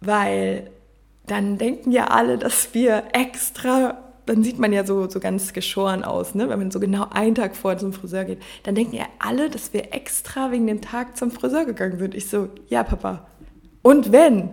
weil 0.00 0.70
dann 1.26 1.58
denken 1.58 1.92
ja 1.92 2.06
alle, 2.06 2.38
dass 2.38 2.74
wir 2.74 3.04
extra, 3.12 3.98
dann 4.30 4.44
sieht 4.44 4.60
man 4.60 4.72
ja 4.72 4.86
so, 4.86 5.10
so 5.10 5.18
ganz 5.18 5.52
geschoren 5.52 6.04
aus, 6.04 6.36
ne? 6.36 6.48
wenn 6.48 6.58
man 6.60 6.70
so 6.70 6.78
genau 6.78 7.08
einen 7.10 7.34
Tag 7.34 7.56
vor 7.56 7.76
zum 7.78 7.92
Friseur 7.92 8.24
geht, 8.24 8.40
dann 8.62 8.76
denken 8.76 8.94
ja 8.94 9.06
alle, 9.18 9.50
dass 9.50 9.72
wir 9.72 9.92
extra 9.92 10.52
wegen 10.52 10.68
dem 10.68 10.80
Tag 10.80 11.16
zum 11.16 11.32
Friseur 11.32 11.64
gegangen 11.64 11.98
sind. 11.98 12.14
Ich 12.14 12.28
so, 12.28 12.48
ja 12.68 12.84
Papa, 12.84 13.26
und 13.82 14.12
wenn? 14.12 14.50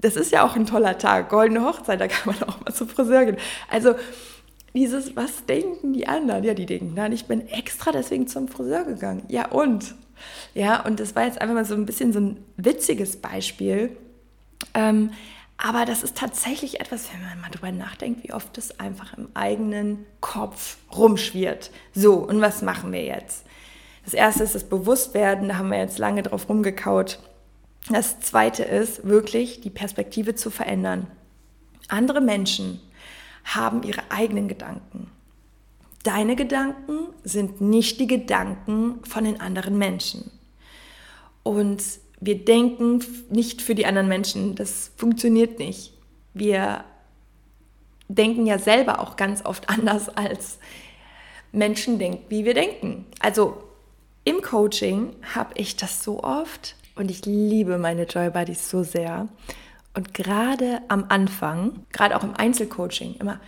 Das 0.00 0.16
ist 0.16 0.32
ja 0.32 0.44
auch 0.44 0.56
ein 0.56 0.66
toller 0.66 0.98
Tag, 0.98 1.28
goldene 1.28 1.64
Hochzeit, 1.64 2.00
da 2.00 2.08
kann 2.08 2.34
man 2.34 2.48
auch 2.48 2.60
mal 2.64 2.72
zum 2.72 2.88
Friseur 2.88 3.26
gehen. 3.26 3.36
Also 3.70 3.94
dieses, 4.74 5.14
was 5.14 5.46
denken 5.46 5.92
die 5.92 6.08
anderen? 6.08 6.42
Ja, 6.42 6.54
die 6.54 6.66
denken, 6.66 6.92
nein, 6.94 7.12
ich 7.12 7.26
bin 7.26 7.46
extra 7.46 7.92
deswegen 7.92 8.26
zum 8.26 8.48
Friseur 8.48 8.82
gegangen. 8.84 9.22
Ja, 9.28 9.50
und? 9.50 9.94
Ja, 10.52 10.84
und 10.84 10.98
das 10.98 11.14
war 11.14 11.26
jetzt 11.26 11.40
einfach 11.40 11.54
mal 11.54 11.64
so 11.64 11.74
ein 11.74 11.86
bisschen 11.86 12.12
so 12.12 12.18
ein 12.18 12.38
witziges 12.56 13.18
Beispiel. 13.18 13.96
Ähm, 14.74 15.10
aber 15.62 15.84
das 15.84 16.02
ist 16.02 16.16
tatsächlich 16.16 16.80
etwas, 16.80 17.12
wenn 17.12 17.22
man 17.22 17.40
mal 17.40 17.50
drüber 17.50 17.70
nachdenkt, 17.70 18.24
wie 18.24 18.32
oft 18.32 18.56
es 18.56 18.80
einfach 18.80 19.16
im 19.16 19.28
eigenen 19.34 20.06
Kopf 20.20 20.78
rumschwirrt. 20.96 21.70
So, 21.94 22.14
und 22.14 22.40
was 22.40 22.62
machen 22.62 22.92
wir 22.92 23.04
jetzt? 23.04 23.44
Das 24.04 24.14
erste 24.14 24.42
ist 24.42 24.54
das 24.54 24.64
Bewusstwerden, 24.64 25.48
da 25.48 25.58
haben 25.58 25.70
wir 25.70 25.78
jetzt 25.78 25.98
lange 25.98 26.22
drauf 26.22 26.48
rumgekaut. 26.48 27.18
Das 27.90 28.20
zweite 28.20 28.62
ist 28.62 29.06
wirklich 29.06 29.60
die 29.60 29.70
Perspektive 29.70 30.34
zu 30.34 30.50
verändern. 30.50 31.06
Andere 31.88 32.22
Menschen 32.22 32.80
haben 33.44 33.82
ihre 33.82 34.02
eigenen 34.10 34.48
Gedanken. 34.48 35.10
Deine 36.04 36.36
Gedanken 36.36 37.08
sind 37.22 37.60
nicht 37.60 38.00
die 38.00 38.06
Gedanken 38.06 39.04
von 39.04 39.24
den 39.24 39.40
anderen 39.40 39.76
Menschen. 39.76 40.30
Und 41.42 41.82
wir 42.20 42.44
denken 42.44 43.02
nicht 43.30 43.62
für 43.62 43.74
die 43.74 43.86
anderen 43.86 44.08
Menschen. 44.08 44.54
Das 44.54 44.92
funktioniert 44.96 45.58
nicht. 45.58 45.94
Wir 46.34 46.84
denken 48.08 48.46
ja 48.46 48.58
selber 48.58 49.00
auch 49.00 49.16
ganz 49.16 49.44
oft 49.44 49.68
anders 49.68 50.08
als 50.08 50.58
Menschen 51.52 51.98
denken, 51.98 52.24
wie 52.28 52.44
wir 52.44 52.54
denken. 52.54 53.06
Also 53.18 53.62
im 54.24 54.42
Coaching 54.42 55.16
habe 55.34 55.54
ich 55.54 55.76
das 55.76 56.04
so 56.04 56.22
oft 56.22 56.76
und 56.94 57.10
ich 57.10 57.24
liebe 57.24 57.78
meine 57.78 58.04
Joy 58.04 58.30
Buddies 58.30 58.68
so 58.68 58.82
sehr. 58.82 59.28
Und 59.94 60.14
gerade 60.14 60.82
am 60.88 61.06
Anfang, 61.08 61.84
gerade 61.92 62.16
auch 62.16 62.22
im 62.22 62.34
Einzelcoaching, 62.36 63.16
immer, 63.18 63.40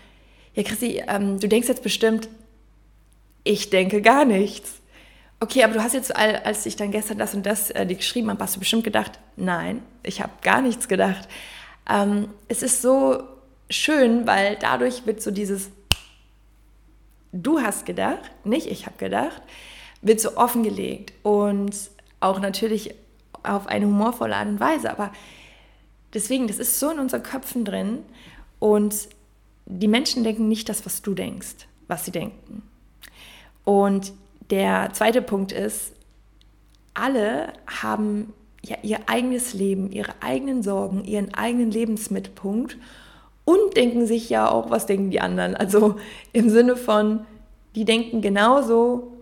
ja 0.54 0.62
Chrissy, 0.62 1.02
ähm, 1.06 1.38
du 1.38 1.48
denkst 1.48 1.68
jetzt 1.68 1.82
bestimmt, 1.82 2.28
ich 3.44 3.70
denke 3.70 4.02
gar 4.02 4.24
nichts. 4.24 4.81
Okay, 5.42 5.64
aber 5.64 5.72
du 5.72 5.82
hast 5.82 5.94
jetzt, 5.94 6.14
als 6.14 6.66
ich 6.66 6.76
dann 6.76 6.92
gestern 6.92 7.18
das 7.18 7.34
und 7.34 7.44
das 7.44 7.70
äh, 7.70 7.84
dir 7.84 7.96
geschrieben 7.96 8.30
habe, 8.30 8.40
hast 8.44 8.54
du 8.54 8.60
bestimmt 8.60 8.84
gedacht, 8.84 9.18
nein, 9.34 9.82
ich 10.04 10.22
habe 10.22 10.30
gar 10.40 10.62
nichts 10.62 10.86
gedacht. 10.86 11.26
Ähm, 11.90 12.28
es 12.46 12.62
ist 12.62 12.80
so 12.80 13.24
schön, 13.68 14.24
weil 14.24 14.56
dadurch 14.60 15.04
wird 15.04 15.20
so 15.20 15.32
dieses, 15.32 15.70
du 17.32 17.60
hast 17.60 17.86
gedacht, 17.86 18.30
nicht 18.44 18.68
ich 18.68 18.86
habe 18.86 18.96
gedacht, 18.98 19.42
wird 20.00 20.20
so 20.20 20.36
offengelegt 20.36 21.12
und 21.24 21.74
auch 22.20 22.38
natürlich 22.38 22.94
auf 23.42 23.66
eine 23.66 23.86
humorvolle 23.86 24.36
Art 24.36 24.46
und 24.46 24.60
Weise. 24.60 24.92
Aber 24.92 25.10
deswegen, 26.14 26.46
das 26.46 26.60
ist 26.60 26.78
so 26.78 26.90
in 26.90 27.00
unseren 27.00 27.24
Köpfen 27.24 27.64
drin 27.64 28.04
und 28.60 29.08
die 29.66 29.88
Menschen 29.88 30.22
denken 30.22 30.46
nicht 30.46 30.68
das, 30.68 30.86
was 30.86 31.02
du 31.02 31.14
denkst, 31.14 31.66
was 31.88 32.04
sie 32.04 32.12
denken. 32.12 32.62
Und 33.64 34.12
der 34.50 34.90
zweite 34.92 35.22
Punkt 35.22 35.52
ist, 35.52 35.92
alle 36.94 37.52
haben 37.66 38.32
ja 38.64 38.76
ihr 38.82 39.00
eigenes 39.06 39.54
Leben, 39.54 39.90
ihre 39.90 40.14
eigenen 40.20 40.62
Sorgen, 40.62 41.04
ihren 41.04 41.34
eigenen 41.34 41.70
Lebensmittelpunkt 41.70 42.76
und 43.44 43.76
denken 43.76 44.06
sich 44.06 44.30
ja 44.30 44.50
auch, 44.50 44.70
was 44.70 44.86
denken 44.86 45.10
die 45.10 45.20
anderen. 45.20 45.56
Also 45.56 45.96
im 46.32 46.48
Sinne 46.48 46.76
von, 46.76 47.24
die 47.74 47.84
denken 47.84 48.20
genauso, 48.20 49.12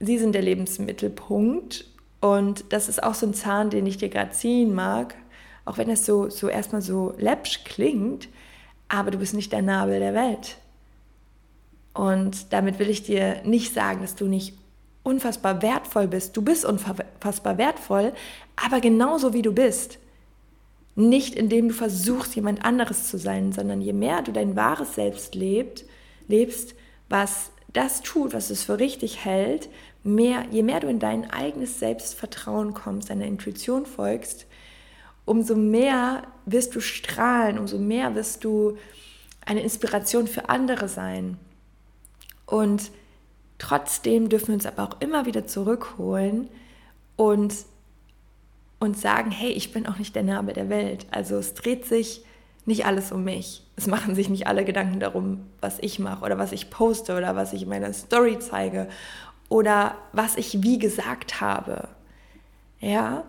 sie 0.00 0.18
sind 0.18 0.34
der 0.34 0.42
Lebensmittelpunkt. 0.42 1.86
Und 2.20 2.64
das 2.72 2.88
ist 2.88 3.02
auch 3.02 3.14
so 3.14 3.26
ein 3.26 3.34
Zahn, 3.34 3.70
den 3.70 3.86
ich 3.86 3.96
dir 3.96 4.08
gerade 4.08 4.32
ziehen 4.32 4.74
mag, 4.74 5.14
auch 5.64 5.78
wenn 5.78 5.88
es 5.88 6.04
so, 6.04 6.28
so 6.30 6.48
erstmal 6.48 6.82
so 6.82 7.14
läppsch 7.18 7.64
klingt, 7.64 8.28
aber 8.88 9.10
du 9.10 9.18
bist 9.18 9.34
nicht 9.34 9.52
der 9.52 9.62
Nabel 9.62 10.00
der 10.00 10.14
Welt. 10.14 10.56
Und 11.98 12.52
damit 12.52 12.78
will 12.78 12.88
ich 12.90 13.02
dir 13.02 13.42
nicht 13.42 13.74
sagen, 13.74 14.02
dass 14.02 14.14
du 14.14 14.26
nicht 14.26 14.54
unfassbar 15.02 15.62
wertvoll 15.62 16.06
bist. 16.06 16.36
Du 16.36 16.42
bist 16.42 16.64
unfassbar 16.64 17.58
wertvoll, 17.58 18.12
aber 18.54 18.80
genauso 18.80 19.32
wie 19.32 19.42
du 19.42 19.52
bist. 19.52 19.98
Nicht 20.94 21.34
indem 21.34 21.66
du 21.66 21.74
versuchst, 21.74 22.36
jemand 22.36 22.64
anderes 22.64 23.08
zu 23.08 23.18
sein, 23.18 23.50
sondern 23.50 23.80
je 23.80 23.92
mehr 23.92 24.22
du 24.22 24.30
dein 24.30 24.54
wahres 24.54 24.94
Selbst 24.94 25.34
lebt, 25.34 25.86
lebst, 26.28 26.76
was 27.08 27.50
das 27.72 28.00
tut, 28.02 28.32
was 28.32 28.50
es 28.50 28.62
für 28.62 28.78
richtig 28.78 29.24
hält, 29.24 29.68
mehr, 30.04 30.44
je 30.52 30.62
mehr 30.62 30.78
du 30.78 30.86
in 30.86 31.00
dein 31.00 31.28
eigenes 31.28 31.80
Selbstvertrauen 31.80 32.74
kommst, 32.74 33.10
deiner 33.10 33.26
Intuition 33.26 33.86
folgst, 33.86 34.46
umso 35.24 35.56
mehr 35.56 36.22
wirst 36.46 36.76
du 36.76 36.80
strahlen, 36.80 37.58
umso 37.58 37.76
mehr 37.76 38.14
wirst 38.14 38.44
du 38.44 38.78
eine 39.44 39.62
Inspiration 39.62 40.28
für 40.28 40.48
andere 40.48 40.88
sein. 40.88 41.38
Und 42.48 42.90
trotzdem 43.58 44.30
dürfen 44.30 44.48
wir 44.48 44.54
uns 44.54 44.64
aber 44.64 44.82
auch 44.84 45.00
immer 45.00 45.26
wieder 45.26 45.46
zurückholen 45.46 46.48
und 47.16 47.54
und 48.80 48.96
sagen, 48.96 49.32
hey, 49.32 49.50
ich 49.50 49.72
bin 49.72 49.88
auch 49.88 49.98
nicht 49.98 50.14
der 50.14 50.22
Name 50.22 50.52
der 50.52 50.68
Welt. 50.68 51.06
Also 51.10 51.36
es 51.36 51.54
dreht 51.54 51.84
sich 51.84 52.24
nicht 52.64 52.86
alles 52.86 53.10
um 53.10 53.24
mich. 53.24 53.64
Es 53.74 53.88
machen 53.88 54.14
sich 54.14 54.28
nicht 54.28 54.46
alle 54.46 54.64
Gedanken 54.64 55.00
darum, 55.00 55.46
was 55.60 55.78
ich 55.80 55.98
mache 55.98 56.24
oder 56.24 56.38
was 56.38 56.52
ich 56.52 56.70
poste 56.70 57.16
oder 57.16 57.34
was 57.34 57.52
ich 57.52 57.62
in 57.62 57.68
meiner 57.68 57.92
Story 57.92 58.38
zeige 58.38 58.88
oder 59.48 59.96
was 60.12 60.36
ich 60.36 60.62
wie 60.62 60.78
gesagt 60.78 61.40
habe. 61.40 61.88
Ja, 62.80 63.24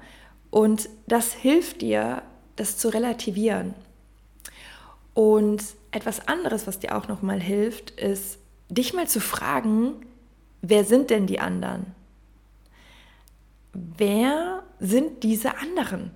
und 0.52 0.88
das 1.08 1.34
hilft 1.34 1.82
dir, 1.82 2.22
das 2.56 2.78
zu 2.78 2.90
relativieren. 2.90 3.74
Und 5.16 5.64
etwas 5.92 6.28
anderes, 6.28 6.68
was 6.68 6.80
dir 6.80 6.96
auch 6.96 7.08
noch 7.08 7.24
mal 7.24 7.42
hilft, 7.42 7.92
ist, 7.92 8.39
dich 8.70 8.94
mal 8.94 9.08
zu 9.08 9.20
fragen, 9.20 10.06
wer 10.62 10.84
sind 10.84 11.10
denn 11.10 11.28
die 11.28 11.40
anderen? 11.40 11.88
Wer 13.74 14.64
sind 14.80 15.24
diese 15.24 15.58
anderen? 15.58 16.12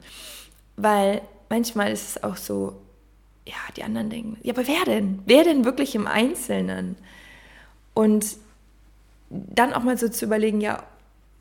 Weil 0.75 1.21
manchmal 1.49 1.91
ist 1.91 2.09
es 2.09 2.23
auch 2.23 2.37
so, 2.37 2.81
ja, 3.47 3.55
die 3.75 3.83
anderen 3.83 4.09
denken, 4.09 4.37
ja, 4.41 4.53
aber 4.53 4.67
wer 4.67 4.85
denn? 4.85 5.19
Wer 5.25 5.43
denn 5.43 5.65
wirklich 5.65 5.95
im 5.95 6.07
Einzelnen? 6.07 6.95
Und 7.93 8.37
dann 9.29 9.73
auch 9.73 9.83
mal 9.83 9.97
so 9.97 10.09
zu 10.09 10.25
überlegen, 10.25 10.61
ja, 10.61 10.83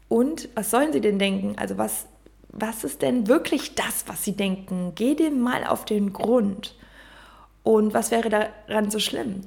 und 0.09 0.49
was 0.55 0.71
sollen 0.71 0.93
sie 0.93 1.01
denn 1.01 1.19
denken? 1.19 1.57
Also 1.57 1.79
was, 1.79 2.07
was 2.49 2.85
ist 2.85 3.03
denn 3.03 3.29
wirklich 3.29 3.75
das, 3.75 4.05
was 4.07 4.25
sie 4.25 4.37
denken? 4.37 4.93
Geh 4.95 5.15
dem 5.15 5.41
mal 5.41 5.65
auf 5.65 5.85
den 5.85 6.13
Grund. 6.13 6.75
Und 7.63 7.95
was 7.95 8.11
wäre 8.11 8.29
daran 8.29 8.91
so 8.91 8.99
schlimm? 8.99 9.43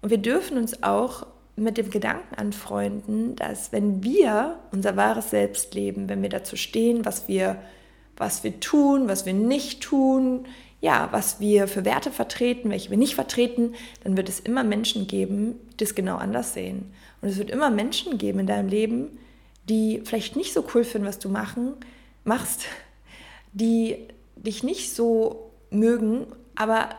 Und 0.00 0.10
wir 0.10 0.18
dürfen 0.18 0.56
uns 0.58 0.82
auch 0.82 1.26
mit 1.56 1.76
dem 1.76 1.90
Gedanken 1.90 2.34
anfreunden, 2.36 3.34
dass 3.36 3.72
wenn 3.72 4.02
wir 4.02 4.58
unser 4.70 4.96
wahres 4.96 5.30
Selbst 5.30 5.74
leben, 5.74 6.08
wenn 6.08 6.22
wir 6.22 6.28
dazu 6.28 6.56
stehen, 6.56 7.04
was 7.04 7.28
wir, 7.28 7.56
was 8.16 8.44
wir 8.44 8.60
tun, 8.60 9.08
was 9.08 9.26
wir 9.26 9.34
nicht 9.34 9.82
tun, 9.82 10.46
ja, 10.80 11.08
was 11.10 11.40
wir 11.40 11.66
für 11.66 11.84
Werte 11.84 12.12
vertreten, 12.12 12.70
welche 12.70 12.90
wir 12.90 12.96
nicht 12.96 13.16
vertreten, 13.16 13.74
dann 14.04 14.16
wird 14.16 14.28
es 14.28 14.38
immer 14.38 14.62
Menschen 14.62 15.08
geben, 15.08 15.58
die 15.72 15.84
das 15.84 15.96
genau 15.96 16.16
anders 16.16 16.54
sehen. 16.54 16.92
Und 17.20 17.28
es 17.28 17.38
wird 17.38 17.50
immer 17.50 17.70
Menschen 17.70 18.18
geben 18.18 18.38
in 18.40 18.46
deinem 18.46 18.68
Leben, 18.68 19.18
die 19.68 20.00
vielleicht 20.04 20.36
nicht 20.36 20.52
so 20.52 20.64
cool 20.74 20.84
finden, 20.84 21.08
was 21.08 21.18
du 21.18 21.28
machen, 21.28 21.74
machst, 22.24 22.66
die 23.52 24.06
dich 24.36 24.62
nicht 24.62 24.94
so 24.94 25.50
mögen, 25.70 26.26
aber 26.54 26.90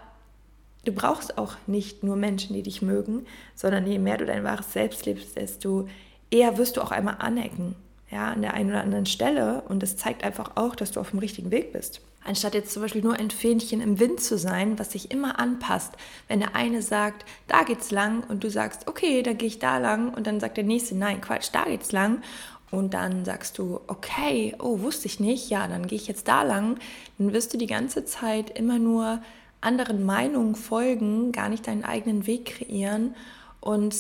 du 0.90 0.96
brauchst 0.96 1.38
auch 1.38 1.54
nicht 1.68 2.04
nur 2.04 2.16
Menschen, 2.16 2.56
die 2.56 2.64
dich 2.64 2.82
mögen, 2.82 3.26
sondern 3.56 3.86
je 3.86 4.00
mehr 4.00 4.18
du 4.18 4.26
dein 4.26 4.44
wahres 4.44 4.74
Selbst 4.74 5.06
lebst, 5.06 5.38
desto 5.38 5.88
eher 6.32 6.58
wirst 6.58 6.78
du 6.78 6.82
auch 6.82 6.92
einmal 6.92 7.18
anecken, 7.20 7.76
ja, 8.10 8.32
an 8.32 8.42
der 8.42 8.56
einen 8.56 8.72
oder 8.72 8.82
anderen 8.82 9.06
Stelle. 9.06 9.62
Und 9.70 9.84
das 9.84 9.98
zeigt 9.98 10.24
einfach 10.24 10.52
auch, 10.56 10.76
dass 10.76 10.92
du 10.92 11.00
auf 11.00 11.12
dem 11.12 11.20
richtigen 11.20 11.52
Weg 11.52 11.74
bist. 11.74 12.02
Anstatt 12.26 12.56
jetzt 12.56 12.74
zum 12.74 12.82
Beispiel 12.82 13.04
nur 13.04 13.14
ein 13.14 13.30
Fähnchen 13.30 13.82
im 13.82 14.00
Wind 14.00 14.20
zu 14.20 14.38
sein, 14.38 14.80
was 14.80 14.92
sich 14.92 15.12
immer 15.12 15.40
anpasst. 15.40 15.94
Wenn 16.28 16.40
der 16.40 16.56
eine 16.56 16.82
sagt, 16.82 17.24
da 17.48 17.64
geht's 17.64 17.92
lang 17.92 18.24
und 18.28 18.44
du 18.44 18.50
sagst, 18.50 18.88
okay, 18.88 19.22
dann 19.22 19.38
gehe 19.38 19.48
ich 19.48 19.60
da 19.60 19.78
lang 19.78 20.14
und 20.14 20.26
dann 20.26 20.40
sagt 20.40 20.58
der 20.58 20.64
nächste, 20.64 20.96
nein, 20.96 21.22
Quatsch, 21.22 21.50
da 21.54 21.66
geht's 21.66 21.92
lang. 21.92 22.24
Und 22.72 22.94
dann 22.94 23.26
sagst 23.26 23.58
du, 23.58 23.80
okay, 23.88 24.56
oh, 24.60 24.80
wusste 24.82 25.08
ich 25.08 25.20
nicht, 25.20 25.50
ja, 25.50 25.68
dann 25.68 25.88
gehe 25.88 25.98
ich 25.98 26.08
jetzt 26.08 26.28
da 26.28 26.42
lang. 26.44 26.80
Dann 27.18 27.32
wirst 27.34 27.54
du 27.54 27.58
die 27.58 27.68
ganze 27.68 28.06
Zeit 28.06 28.58
immer 28.58 28.80
nur 28.80 29.22
anderen 29.62 30.06
Meinungen 30.06 30.56
folgen, 30.56 31.32
gar 31.32 31.50
nicht 31.50 31.68
deinen 31.68 31.84
eigenen 31.84 32.28
Weg 32.28 32.46
kreieren. 32.46 33.16
Und 33.60 33.96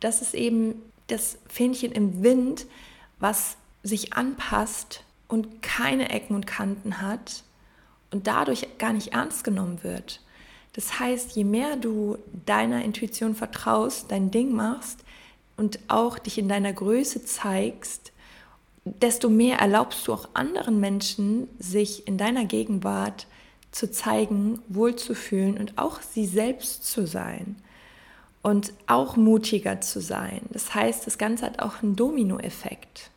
das 0.00 0.22
ist 0.22 0.34
eben 0.34 0.82
das 1.06 1.38
Fähnchen 1.48 1.92
im 1.92 2.22
Wind, 2.22 2.66
was 3.18 3.56
sich 3.82 4.12
anpasst 4.12 5.04
und 5.28 5.62
keine 5.62 6.10
Ecken 6.10 6.34
und 6.34 6.46
Kanten 6.46 7.00
hat 7.00 7.44
und 8.10 8.26
dadurch 8.26 8.66
gar 8.78 8.92
nicht 8.92 9.12
ernst 9.12 9.44
genommen 9.44 9.82
wird. 9.82 10.20
Das 10.74 10.98
heißt, 10.98 11.32
je 11.32 11.44
mehr 11.44 11.76
du 11.76 12.18
deiner 12.46 12.84
Intuition 12.84 13.34
vertraust, 13.34 14.10
dein 14.10 14.30
Ding 14.30 14.52
machst 14.52 15.00
und 15.56 15.78
auch 15.88 16.18
dich 16.18 16.38
in 16.38 16.48
deiner 16.48 16.72
Größe 16.72 17.24
zeigst, 17.24 18.12
desto 18.84 19.28
mehr 19.28 19.58
erlaubst 19.58 20.06
du 20.06 20.12
auch 20.12 20.28
anderen 20.34 20.80
Menschen, 20.80 21.48
sich 21.58 22.06
in 22.06 22.16
deiner 22.16 22.44
Gegenwart 22.44 23.26
zu 23.78 23.90
zeigen, 23.92 24.60
wohlzufühlen 24.68 25.56
und 25.56 25.78
auch 25.78 26.02
sie 26.02 26.26
selbst 26.26 26.84
zu 26.84 27.06
sein 27.06 27.54
und 28.42 28.72
auch 28.88 29.16
mutiger 29.16 29.80
zu 29.80 30.00
sein. 30.00 30.40
Das 30.50 30.74
heißt, 30.74 31.06
das 31.06 31.16
Ganze 31.16 31.46
hat 31.46 31.60
auch 31.60 31.80
einen 31.80 31.94
Dominoeffekt. 31.94 33.10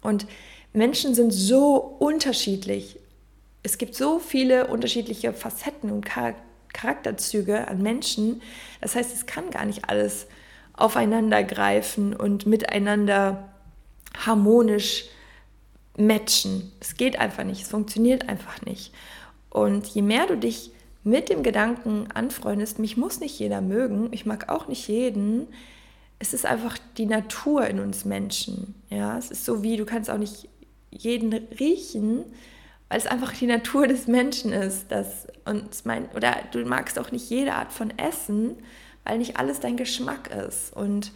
Und 0.00 0.26
Menschen 0.72 1.14
sind 1.14 1.30
so 1.30 1.76
unterschiedlich. 1.76 2.98
Es 3.62 3.78
gibt 3.78 3.94
so 3.94 4.18
viele 4.18 4.66
unterschiedliche 4.66 5.32
Facetten 5.32 5.92
und 5.92 6.04
Charakterzüge 6.04 7.68
an 7.68 7.80
Menschen. 7.80 8.42
Das 8.80 8.96
heißt, 8.96 9.14
es 9.14 9.26
kann 9.26 9.50
gar 9.50 9.66
nicht 9.66 9.88
alles 9.88 10.26
aufeinander 10.72 11.44
greifen 11.44 12.16
und 12.16 12.44
miteinander 12.46 13.52
harmonisch 14.18 15.04
matchen. 15.96 16.72
Es 16.80 16.96
geht 16.96 17.20
einfach 17.20 17.44
nicht, 17.44 17.62
es 17.62 17.68
funktioniert 17.68 18.28
einfach 18.28 18.62
nicht. 18.62 18.92
Und 19.52 19.86
je 19.86 20.00
mehr 20.00 20.26
du 20.26 20.36
dich 20.36 20.70
mit 21.04 21.28
dem 21.28 21.42
Gedanken 21.42 22.06
anfreundest, 22.14 22.78
mich 22.78 22.96
muss 22.96 23.20
nicht 23.20 23.38
jeder 23.38 23.60
mögen, 23.60 24.08
ich 24.12 24.24
mag 24.24 24.48
auch 24.48 24.66
nicht 24.66 24.88
jeden, 24.88 25.48
es 26.18 26.32
ist 26.32 26.46
einfach 26.46 26.78
die 26.96 27.06
Natur 27.06 27.66
in 27.66 27.78
uns 27.80 28.04
Menschen. 28.04 28.76
Ja, 28.88 29.18
es 29.18 29.30
ist 29.30 29.44
so 29.44 29.62
wie, 29.62 29.76
du 29.76 29.84
kannst 29.84 30.08
auch 30.08 30.18
nicht 30.18 30.48
jeden 30.90 31.34
riechen, 31.34 32.24
weil 32.88 32.98
es 32.98 33.06
einfach 33.06 33.32
die 33.34 33.46
Natur 33.46 33.88
des 33.88 34.06
Menschen 34.06 34.52
ist. 34.52 34.90
Dass 34.90 35.26
uns 35.44 35.84
mein, 35.84 36.08
oder 36.14 36.36
du 36.52 36.64
magst 36.64 36.98
auch 36.98 37.10
nicht 37.10 37.28
jede 37.28 37.54
Art 37.54 37.72
von 37.72 37.92
Essen, 37.98 38.56
weil 39.04 39.18
nicht 39.18 39.36
alles 39.36 39.58
dein 39.60 39.76
Geschmack 39.76 40.30
ist. 40.46 40.74
Und 40.76 41.10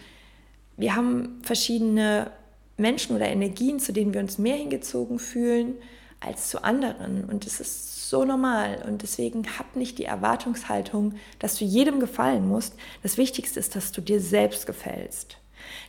wir 0.76 0.96
haben 0.96 1.40
verschiedene 1.42 2.32
Menschen 2.76 3.14
oder 3.14 3.28
Energien, 3.28 3.78
zu 3.78 3.92
denen 3.92 4.12
wir 4.12 4.20
uns 4.20 4.38
mehr 4.38 4.56
hingezogen 4.56 5.20
fühlen 5.20 5.74
als 6.18 6.48
zu 6.50 6.64
anderen. 6.64 7.24
Und 7.24 7.46
es 7.46 7.60
ist 7.60 7.95
so 8.08 8.24
normal. 8.24 8.82
Und 8.86 9.02
deswegen 9.02 9.46
hab 9.58 9.76
nicht 9.76 9.98
die 9.98 10.04
Erwartungshaltung, 10.04 11.14
dass 11.38 11.56
du 11.56 11.64
jedem 11.64 12.00
gefallen 12.00 12.46
musst. 12.46 12.74
Das 13.02 13.18
Wichtigste 13.18 13.60
ist, 13.60 13.76
dass 13.76 13.92
du 13.92 14.00
dir 14.00 14.20
selbst 14.20 14.66
gefällst. 14.66 15.38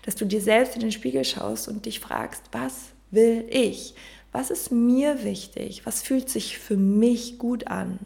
Dass 0.03 0.15
du 0.15 0.25
dir 0.25 0.41
selbst 0.41 0.75
in 0.75 0.82
den 0.82 0.91
Spiegel 0.91 1.23
schaust 1.23 1.67
und 1.67 1.86
dich 1.86 1.99
fragst, 1.99 2.43
was 2.51 2.89
will 3.12 3.45
ich? 3.49 3.93
Was 4.32 4.49
ist 4.49 4.71
mir 4.71 5.23
wichtig? 5.23 5.86
Was 5.86 6.01
fühlt 6.01 6.30
sich 6.30 6.58
für 6.58 6.77
mich 6.77 7.38
gut 7.38 7.67
an? 7.67 7.99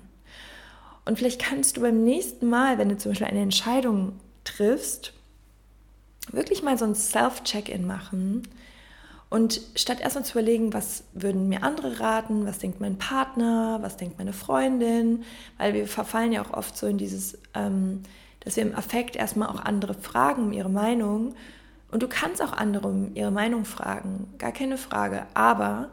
Und 1.06 1.18
vielleicht 1.18 1.42
kannst 1.42 1.78
du 1.78 1.82
beim 1.82 2.04
nächsten 2.04 2.48
Mal, 2.48 2.78
wenn 2.78 2.90
du 2.90 2.98
zum 2.98 3.12
Beispiel 3.12 3.28
eine 3.28 3.42
Entscheidung 3.42 4.14
triffst, 4.44 5.14
wirklich 6.32 6.62
mal 6.62 6.78
so 6.78 6.86
ein 6.86 6.96
Self-Check-In 6.96 7.88
machen 7.88 8.48
und 9.32 9.62
statt 9.76 10.02
erstmal 10.02 10.26
zu 10.26 10.34
überlegen, 10.34 10.74
was 10.74 11.06
würden 11.14 11.48
mir 11.48 11.64
andere 11.64 12.02
raten, 12.02 12.46
was 12.46 12.60
denkt 12.60 12.82
mein 12.82 12.98
Partner, 12.98 13.80
was 13.82 13.96
denkt 13.96 14.18
meine 14.18 14.34
Freundin, 14.34 15.24
weil 15.58 15.74
wir 15.74 15.88
verfallen 15.88 16.34
ja 16.34 16.44
auch 16.44 16.52
oft 16.52 16.78
so 16.78 16.86
in 16.86 16.98
dieses, 16.98 17.40
ähm, 17.54 18.04
dass 18.42 18.58
wir 18.58 18.64
im 18.64 18.76
Affekt 18.76 19.16
erstmal 19.16 19.48
auch 19.48 19.62
andere 19.62 19.94
fragen 19.94 20.44
um 20.44 20.52
ihre 20.52 20.70
Meinung. 20.70 21.34
Und 21.92 22.04
du 22.04 22.10
kannst 22.10 22.42
auch 22.42 22.52
andere 22.52 22.90
um 22.90 23.16
ihre 23.16 23.32
Meinung 23.32 23.64
fragen, 23.64 24.28
gar 24.38 24.52
keine 24.52 24.78
Frage. 24.78 25.26
Aber 25.34 25.92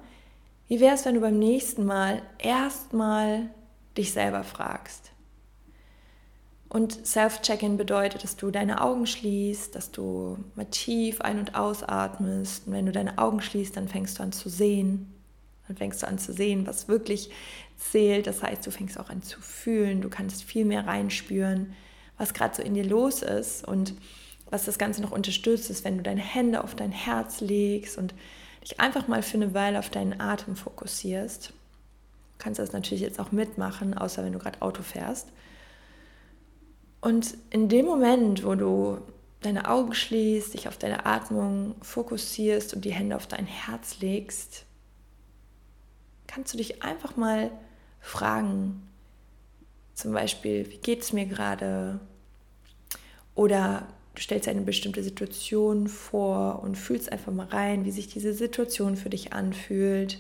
wie 0.66 0.80
wäre 0.80 0.96
es, 0.96 1.04
wenn 1.04 1.14
du 1.14 1.20
beim 1.20 1.38
nächsten 1.38 1.86
Mal 1.86 2.22
erstmal 2.38 3.50
dich 3.96 4.12
selber 4.12 4.42
fragst? 4.42 5.12
Und 6.68 7.06
Self-Check-In 7.06 7.78
bedeutet, 7.78 8.24
dass 8.24 8.36
du 8.36 8.50
deine 8.50 8.82
Augen 8.82 9.06
schließt, 9.06 9.74
dass 9.74 9.90
du 9.90 10.38
mal 10.54 10.66
tief 10.66 11.22
ein- 11.22 11.38
und 11.38 11.54
ausatmest. 11.54 12.66
Und 12.66 12.74
wenn 12.74 12.86
du 12.86 12.92
deine 12.92 13.16
Augen 13.16 13.40
schließt, 13.40 13.76
dann 13.76 13.88
fängst 13.88 14.18
du 14.18 14.22
an 14.22 14.32
zu 14.32 14.50
sehen. 14.50 15.14
Dann 15.66 15.76
fängst 15.76 16.02
du 16.02 16.08
an 16.08 16.18
zu 16.18 16.32
sehen, 16.32 16.66
was 16.66 16.88
wirklich 16.88 17.30
zählt. 17.78 18.26
Das 18.26 18.42
heißt, 18.42 18.66
du 18.66 18.70
fängst 18.70 19.00
auch 19.00 19.08
an 19.08 19.22
zu 19.22 19.40
fühlen. 19.40 20.02
Du 20.02 20.10
kannst 20.10 20.44
viel 20.44 20.66
mehr 20.66 20.86
reinspüren, 20.86 21.74
was 22.18 22.34
gerade 22.34 22.56
so 22.56 22.62
in 22.62 22.74
dir 22.74 22.84
los 22.84 23.22
ist. 23.22 23.66
Und 23.66 23.94
was 24.50 24.66
das 24.66 24.78
Ganze 24.78 25.00
noch 25.00 25.12
unterstützt, 25.12 25.70
ist, 25.70 25.84
wenn 25.84 25.96
du 25.96 26.02
deine 26.02 26.20
Hände 26.20 26.64
auf 26.64 26.74
dein 26.74 26.92
Herz 26.92 27.40
legst 27.40 27.96
und 27.96 28.14
dich 28.62 28.78
einfach 28.78 29.08
mal 29.08 29.22
für 29.22 29.38
eine 29.38 29.54
Weile 29.54 29.78
auf 29.78 29.88
deinen 29.88 30.20
Atem 30.20 30.54
fokussierst. 30.54 31.48
Du 31.48 31.54
kannst 32.38 32.58
das 32.58 32.72
natürlich 32.72 33.02
jetzt 33.02 33.20
auch 33.20 33.32
mitmachen, 33.32 33.96
außer 33.96 34.22
wenn 34.22 34.34
du 34.34 34.38
gerade 34.38 34.60
Auto 34.60 34.82
fährst. 34.82 35.28
Und 37.00 37.36
in 37.50 37.68
dem 37.68 37.86
Moment, 37.86 38.44
wo 38.44 38.54
du 38.54 38.98
deine 39.40 39.68
Augen 39.68 39.94
schließt, 39.94 40.54
dich 40.54 40.66
auf 40.68 40.78
deine 40.78 41.06
Atmung 41.06 41.76
fokussierst 41.82 42.74
und 42.74 42.84
die 42.84 42.92
Hände 42.92 43.14
auf 43.14 43.26
dein 43.26 43.46
Herz 43.46 44.00
legst, 44.00 44.64
kannst 46.26 46.52
du 46.52 46.58
dich 46.58 46.82
einfach 46.82 47.16
mal 47.16 47.50
fragen, 48.00 48.88
zum 49.94 50.12
Beispiel, 50.12 50.70
wie 50.70 50.78
geht 50.78 51.02
es 51.02 51.12
mir 51.12 51.26
gerade? 51.26 52.00
Oder 53.34 53.88
du 54.14 54.22
stellst 54.22 54.46
dir 54.46 54.52
eine 54.52 54.60
bestimmte 54.62 55.02
Situation 55.02 55.88
vor 55.88 56.60
und 56.62 56.76
fühlst 56.76 57.10
einfach 57.10 57.32
mal 57.32 57.46
rein, 57.46 57.84
wie 57.84 57.90
sich 57.90 58.08
diese 58.08 58.32
Situation 58.32 58.96
für 58.96 59.10
dich 59.10 59.32
anfühlt. 59.32 60.18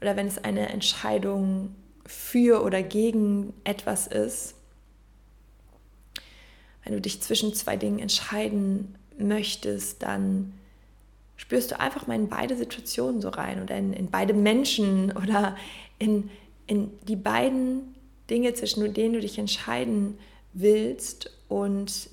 Oder 0.00 0.16
wenn 0.16 0.26
es 0.26 0.38
eine 0.38 0.68
Entscheidung 0.68 1.74
für 2.06 2.62
oder 2.62 2.82
gegen 2.82 3.54
etwas 3.64 4.06
ist, 4.06 4.54
wenn 6.84 6.92
du 6.92 7.00
dich 7.00 7.20
zwischen 7.20 7.54
zwei 7.54 7.76
Dingen 7.76 7.98
entscheiden 7.98 8.94
möchtest, 9.18 10.02
dann 10.02 10.54
spürst 11.36 11.70
du 11.70 11.80
einfach 11.80 12.06
mal 12.06 12.14
in 12.14 12.28
beide 12.28 12.56
Situationen 12.56 13.20
so 13.20 13.28
rein 13.28 13.62
oder 13.62 13.76
in, 13.76 13.92
in 13.92 14.10
beide 14.10 14.34
Menschen 14.34 15.12
oder 15.16 15.56
in, 15.98 16.30
in 16.66 16.90
die 17.02 17.16
beiden 17.16 17.94
Dinge, 18.30 18.52
zwischen 18.54 18.92
denen 18.92 19.14
du 19.14 19.20
dich 19.20 19.38
entscheiden 19.38 20.18
willst 20.52 21.30
und 21.48 22.10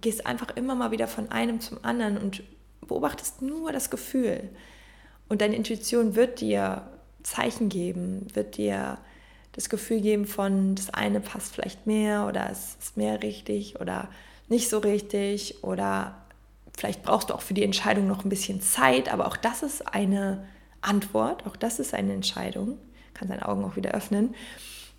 gehst 0.00 0.26
einfach 0.26 0.54
immer 0.56 0.74
mal 0.74 0.90
wieder 0.90 1.08
von 1.08 1.30
einem 1.30 1.60
zum 1.60 1.78
anderen 1.82 2.18
und 2.18 2.42
beobachtest 2.86 3.42
nur 3.42 3.72
das 3.72 3.90
Gefühl. 3.90 4.50
Und 5.28 5.40
deine 5.40 5.56
Intuition 5.56 6.14
wird 6.14 6.40
dir 6.40 6.88
Zeichen 7.22 7.68
geben, 7.68 8.26
wird 8.34 8.56
dir 8.56 8.98
das 9.56 9.70
Gefühl 9.70 10.00
geben 10.00 10.26
von, 10.26 10.74
das 10.74 10.90
eine 10.90 11.20
passt 11.20 11.54
vielleicht 11.54 11.86
mehr 11.86 12.26
oder 12.26 12.48
es 12.50 12.76
ist 12.78 12.96
mehr 12.96 13.22
richtig 13.22 13.80
oder 13.80 14.08
nicht 14.48 14.68
so 14.68 14.78
richtig 14.78 15.64
oder 15.64 16.14
vielleicht 16.76 17.02
brauchst 17.02 17.30
du 17.30 17.34
auch 17.34 17.40
für 17.40 17.54
die 17.54 17.64
Entscheidung 17.64 18.06
noch 18.06 18.24
ein 18.24 18.28
bisschen 18.28 18.60
Zeit, 18.60 19.12
aber 19.12 19.26
auch 19.26 19.36
das 19.36 19.62
ist 19.62 19.94
eine 19.94 20.46
Antwort, 20.82 21.46
auch 21.46 21.56
das 21.56 21.80
ist 21.80 21.94
eine 21.94 22.12
Entscheidung, 22.12 22.78
kann 23.14 23.28
deine 23.28 23.48
Augen 23.48 23.64
auch 23.64 23.76
wieder 23.76 23.92
öffnen. 23.92 24.34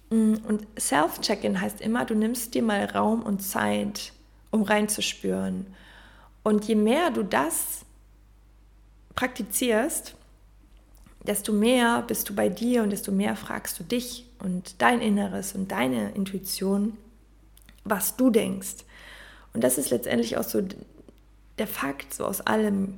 Und 0.09 0.65
Self-Check-In 0.79 1.61
heißt 1.61 1.79
immer, 1.81 2.05
du 2.05 2.15
nimmst 2.15 2.55
dir 2.55 2.63
mal 2.63 2.85
Raum 2.85 3.21
und 3.21 3.41
Zeit, 3.41 4.11
um 4.51 4.63
reinzuspüren. 4.63 5.67
Und 6.43 6.65
je 6.65 6.75
mehr 6.75 7.11
du 7.11 7.23
das 7.23 7.85
praktizierst, 9.15 10.15
desto 11.25 11.51
mehr 11.51 12.03
bist 12.03 12.29
du 12.29 12.35
bei 12.35 12.49
dir 12.49 12.83
und 12.83 12.89
desto 12.89 13.11
mehr 13.11 13.35
fragst 13.35 13.79
du 13.79 13.83
dich 13.83 14.26
und 14.39 14.81
dein 14.81 15.01
Inneres 15.01 15.53
und 15.53 15.71
deine 15.71 16.11
Intuition, 16.11 16.97
was 17.83 18.15
du 18.15 18.29
denkst. 18.29 18.85
Und 19.53 19.63
das 19.63 19.77
ist 19.77 19.89
letztendlich 19.89 20.37
auch 20.37 20.43
so 20.43 20.61
der 21.57 21.67
Fakt, 21.67 22.13
so 22.13 22.25
aus 22.25 22.41
allem. 22.41 22.95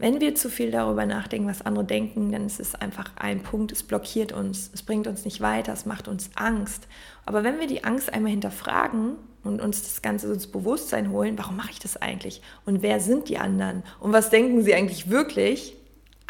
Wenn 0.00 0.20
wir 0.20 0.36
zu 0.36 0.48
viel 0.48 0.70
darüber 0.70 1.06
nachdenken, 1.06 1.48
was 1.48 1.62
andere 1.62 1.84
denken, 1.84 2.30
dann 2.30 2.46
ist 2.46 2.60
es 2.60 2.76
einfach 2.76 3.10
ein 3.16 3.42
Punkt, 3.42 3.72
es 3.72 3.82
blockiert 3.82 4.30
uns, 4.32 4.70
es 4.72 4.82
bringt 4.82 5.08
uns 5.08 5.24
nicht 5.24 5.40
weiter, 5.40 5.72
es 5.72 5.86
macht 5.86 6.06
uns 6.06 6.30
Angst. 6.36 6.86
Aber 7.26 7.42
wenn 7.42 7.58
wir 7.58 7.66
die 7.66 7.82
Angst 7.82 8.12
einmal 8.12 8.30
hinterfragen 8.30 9.16
und 9.42 9.60
uns 9.60 9.82
das 9.82 10.00
Ganze 10.00 10.32
ins 10.32 10.46
Bewusstsein 10.46 11.10
holen, 11.10 11.36
warum 11.36 11.56
mache 11.56 11.72
ich 11.72 11.80
das 11.80 11.96
eigentlich? 11.96 12.42
Und 12.64 12.82
wer 12.82 13.00
sind 13.00 13.28
die 13.28 13.38
anderen? 13.38 13.82
Und 13.98 14.12
was 14.12 14.30
denken 14.30 14.62
sie 14.62 14.74
eigentlich 14.74 15.10
wirklich? 15.10 15.74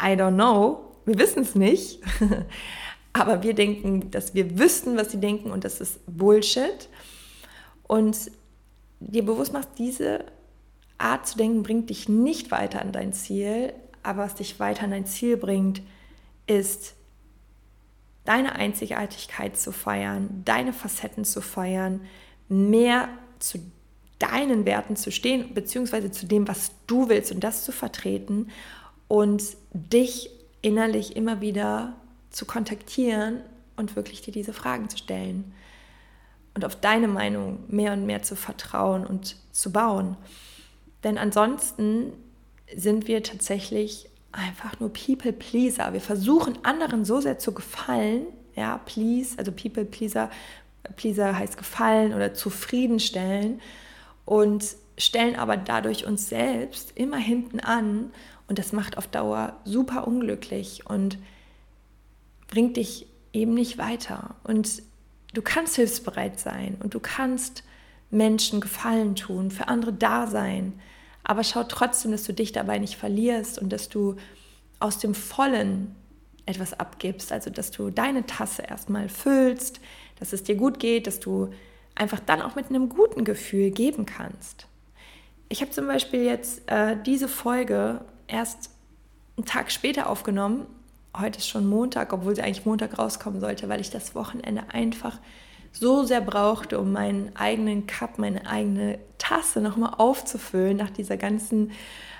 I 0.01 0.13
don't 0.13 0.33
know. 0.33 0.85
Wir 1.05 1.19
wissen 1.19 1.43
es 1.43 1.53
nicht. 1.53 2.01
Aber 3.13 3.43
wir 3.43 3.53
denken, 3.53 4.11
dass 4.11 4.33
wir 4.33 4.59
wüssten, 4.59 4.95
was 4.97 5.11
sie 5.11 5.19
denken 5.19 5.51
und 5.51 5.63
das 5.63 5.81
ist 5.81 5.99
Bullshit. 6.05 6.89
Und 7.83 8.31
dir 8.99 9.25
bewusst 9.25 9.53
machst, 9.53 9.69
diese 9.77 10.25
Art 10.97 11.27
zu 11.27 11.37
denken 11.37 11.63
bringt 11.63 11.89
dich 11.89 12.07
nicht 12.07 12.51
weiter 12.51 12.81
an 12.81 12.91
dein 12.91 13.13
Ziel, 13.13 13.73
aber 14.03 14.23
was 14.23 14.35
dich 14.35 14.59
weiter 14.59 14.83
an 14.83 14.91
dein 14.91 15.05
Ziel 15.05 15.37
bringt, 15.37 15.81
ist 16.45 16.95
deine 18.25 18.55
Einzigartigkeit 18.55 19.57
zu 19.57 19.71
feiern, 19.71 20.43
deine 20.45 20.73
Facetten 20.73 21.25
zu 21.25 21.41
feiern, 21.41 22.01
mehr 22.47 23.09
zu 23.39 23.59
deinen 24.19 24.65
Werten 24.65 24.95
zu 24.95 25.11
stehen, 25.11 25.53
beziehungsweise 25.53 26.11
zu 26.11 26.27
dem, 26.27 26.47
was 26.47 26.71
du 26.87 27.09
willst 27.09 27.31
und 27.31 27.43
das 27.43 27.63
zu 27.63 27.71
vertreten 27.71 28.49
und 29.07 29.43
dich 29.73 30.29
innerlich 30.61 31.15
immer 31.15 31.39
wieder 31.41 31.95
zu 32.29 32.45
kontaktieren 32.45 33.41
und 33.75 33.95
wirklich 33.95 34.21
dir 34.21 34.31
diese 34.31 34.53
Fragen 34.53 34.89
zu 34.89 34.97
stellen 34.97 35.53
und 36.53 36.65
auf 36.65 36.75
deine 36.75 37.07
Meinung 37.07 37.63
mehr 37.67 37.93
und 37.93 38.05
mehr 38.05 38.21
zu 38.21 38.35
vertrauen 38.35 39.05
und 39.05 39.35
zu 39.51 39.71
bauen. 39.71 40.17
Denn 41.03 41.17
ansonsten 41.17 42.13
sind 42.75 43.07
wir 43.07 43.23
tatsächlich 43.23 44.09
einfach 44.31 44.79
nur 44.79 44.91
People 44.91 45.33
Pleaser. 45.33 45.93
Wir 45.93 46.01
versuchen 46.01 46.63
anderen 46.63 47.05
so 47.05 47.19
sehr 47.19 47.39
zu 47.39 47.53
gefallen, 47.53 48.25
ja, 48.55 48.79
please, 48.85 49.37
also 49.37 49.51
People 49.51 49.85
Pleaser, 49.85 50.29
Pleaser 50.95 51.37
heißt 51.37 51.57
gefallen 51.57 52.13
oder 52.13 52.33
zufriedenstellen 52.33 53.61
und 54.25 54.65
stellen 54.97 55.35
aber 55.35 55.55
dadurch 55.55 56.05
uns 56.05 56.29
selbst 56.29 56.91
immer 56.95 57.17
hinten 57.17 57.59
an 57.59 58.11
und 58.47 58.59
das 58.59 58.73
macht 58.73 58.97
auf 58.97 59.07
Dauer 59.07 59.55
super 59.63 60.07
unglücklich 60.07 60.85
und 60.87 61.17
bringt 62.49 62.77
dich 62.77 63.07
eben 63.31 63.53
nicht 63.53 63.77
weiter. 63.77 64.35
Und 64.43 64.83
du 65.33 65.41
kannst 65.41 65.75
hilfsbereit 65.75 66.39
sein 66.39 66.77
und 66.83 66.93
du 66.93 66.99
kannst 66.99 67.63
Menschen 68.11 68.59
Gefallen 68.59 69.15
tun, 69.15 69.51
für 69.51 69.67
andere 69.67 69.93
da 69.93 70.27
sein, 70.27 70.73
aber 71.23 71.43
schau 71.43 71.63
trotzdem, 71.63 72.11
dass 72.11 72.23
du 72.23 72.33
dich 72.33 72.51
dabei 72.51 72.79
nicht 72.79 72.97
verlierst 72.97 73.59
und 73.59 73.71
dass 73.71 73.87
du 73.87 74.15
aus 74.79 74.97
dem 74.97 75.13
Vollen 75.13 75.95
etwas 76.47 76.73
abgibst, 76.79 77.31
also 77.31 77.51
dass 77.51 77.69
du 77.69 77.91
deine 77.91 78.25
Tasse 78.25 78.63
erstmal 78.63 79.09
füllst, 79.09 79.79
dass 80.19 80.33
es 80.33 80.43
dir 80.43 80.55
gut 80.55 80.79
geht, 80.79 81.05
dass 81.05 81.19
du 81.19 81.51
einfach 81.93 82.19
dann 82.19 82.41
auch 82.41 82.55
mit 82.55 82.69
einem 82.69 82.89
guten 82.89 83.25
Gefühl 83.25 83.69
geben 83.69 84.05
kannst. 84.07 84.65
Ich 85.49 85.61
habe 85.61 85.71
zum 85.71 85.85
Beispiel 85.85 86.23
jetzt 86.23 86.61
äh, 86.67 86.97
diese 87.05 87.27
Folge 87.27 88.01
erst 88.27 88.71
einen 89.37 89.45
Tag 89.45 89.71
später 89.71 90.09
aufgenommen. 90.09 90.65
Heute 91.17 91.39
ist 91.39 91.47
schon 91.47 91.67
Montag, 91.67 92.13
obwohl 92.13 92.35
sie 92.35 92.41
eigentlich 92.41 92.65
Montag 92.65 92.97
rauskommen 92.97 93.39
sollte, 93.39 93.67
weil 93.67 93.81
ich 93.81 93.89
das 93.89 94.13
Wochenende 94.15 94.63
einfach 94.69 95.17
so 95.71 96.03
sehr 96.03 96.21
brauchte, 96.21 96.79
um 96.79 96.91
meinen 96.91 97.35
eigenen 97.35 97.87
Cup, 97.87 98.17
meine 98.19 98.47
eigene 98.47 98.99
Tasse 99.17 99.61
nochmal 99.61 99.93
aufzufüllen 99.97 100.77
nach 100.77 100.89
dieser 100.89 101.17
ganzen 101.17 101.71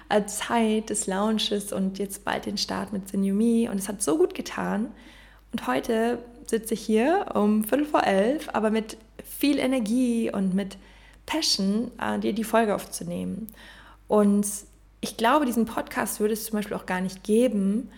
äh, 0.09 0.25
Zeit 0.25 0.89
des 0.89 1.07
Launches 1.07 1.71
und 1.71 1.99
jetzt 1.99 2.25
bald 2.25 2.45
den 2.45 2.57
Start 2.57 2.93
mit 2.93 3.09
The 3.09 3.17
New 3.17 3.33
Me. 3.33 3.69
Und 3.71 3.77
es 3.77 3.87
hat 3.87 4.01
so 4.01 4.17
gut 4.17 4.33
getan. 4.33 4.91
Und 5.51 5.67
heute 5.67 6.19
sitze 6.45 6.73
ich 6.73 6.81
hier 6.81 7.27
um 7.33 7.63
Viertel 7.63 7.85
vor 7.85 8.03
elf, 8.03 8.49
aber 8.53 8.71
mit 8.71 8.97
viel 9.23 9.59
Energie 9.59 10.31
und 10.31 10.53
mit 10.53 10.77
Passion, 11.25 11.91
äh, 12.01 12.19
dir 12.19 12.33
die 12.33 12.43
Folge 12.43 12.73
aufzunehmen. 12.73 13.47
Und 14.07 14.47
ich 15.01 15.15
glaube, 15.15 15.45
diesen 15.45 15.65
Podcast 15.65 16.19
würde 16.19 16.33
es 16.33 16.45
zum 16.45 16.57
Beispiel 16.57 16.75
auch 16.75 16.85
gar 16.87 17.01
nicht 17.01 17.23
geben, 17.23 17.89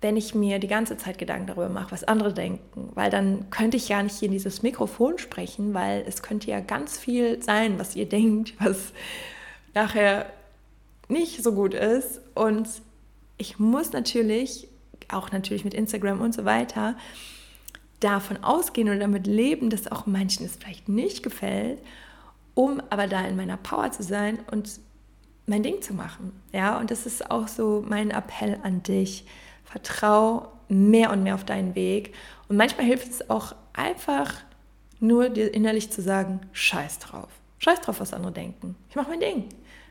wenn 0.00 0.16
ich 0.16 0.34
mir 0.34 0.58
die 0.58 0.68
ganze 0.68 0.96
Zeit 0.96 1.18
Gedanken 1.18 1.48
darüber 1.48 1.68
mache, 1.68 1.90
was 1.90 2.04
andere 2.04 2.32
denken, 2.32 2.90
weil 2.94 3.10
dann 3.10 3.50
könnte 3.50 3.76
ich 3.76 3.88
ja 3.88 4.02
nicht 4.02 4.18
hier 4.18 4.26
in 4.26 4.32
dieses 4.32 4.62
Mikrofon 4.62 5.18
sprechen, 5.18 5.74
weil 5.74 6.04
es 6.06 6.22
könnte 6.22 6.50
ja 6.50 6.60
ganz 6.60 6.98
viel 6.98 7.42
sein, 7.42 7.78
was 7.78 7.96
ihr 7.96 8.08
denkt, 8.08 8.54
was 8.60 8.92
nachher 9.74 10.26
nicht 11.08 11.42
so 11.42 11.52
gut 11.52 11.74
ist. 11.74 12.20
Und 12.34 12.68
ich 13.38 13.58
muss 13.58 13.92
natürlich, 13.92 14.68
auch 15.08 15.32
natürlich 15.32 15.64
mit 15.64 15.74
Instagram 15.74 16.20
und 16.20 16.34
so 16.34 16.44
weiter, 16.44 16.96
davon 18.00 18.44
ausgehen 18.44 18.88
oder 18.88 19.00
damit 19.00 19.26
leben, 19.26 19.70
dass 19.70 19.90
auch 19.90 20.06
manchen 20.06 20.46
es 20.46 20.56
vielleicht 20.56 20.88
nicht 20.88 21.24
gefällt, 21.24 21.80
um 22.54 22.80
aber 22.90 23.08
da 23.08 23.22
in 23.22 23.36
meiner 23.36 23.56
Power 23.56 23.90
zu 23.90 24.04
sein 24.04 24.38
und 24.50 24.78
mein 25.46 25.64
Ding 25.64 25.82
zu 25.82 25.94
machen. 25.94 26.32
Ja, 26.52 26.78
und 26.78 26.92
das 26.92 27.06
ist 27.06 27.30
auch 27.30 27.48
so 27.48 27.84
mein 27.86 28.10
Appell 28.10 28.58
an 28.62 28.82
dich 28.84 29.24
Vertrau 29.70 30.48
mehr 30.68 31.10
und 31.10 31.22
mehr 31.22 31.34
auf 31.34 31.44
deinen 31.44 31.74
Weg. 31.74 32.14
Und 32.48 32.56
manchmal 32.56 32.86
hilft 32.86 33.10
es 33.10 33.30
auch 33.30 33.54
einfach 33.72 34.32
Nur 35.00 35.28
dir 35.28 35.54
innerlich 35.54 35.92
zu 35.92 36.02
sagen, 36.02 36.40
scheiß 36.52 36.98
drauf. 36.98 37.28
Scheiß 37.58 37.80
drauf, 37.82 38.00
was 38.00 38.12
andere 38.12 38.32
denken. 38.32 38.74
Ich 38.90 38.96
mache 38.96 39.10
mein 39.10 39.20
Ding. 39.20 39.44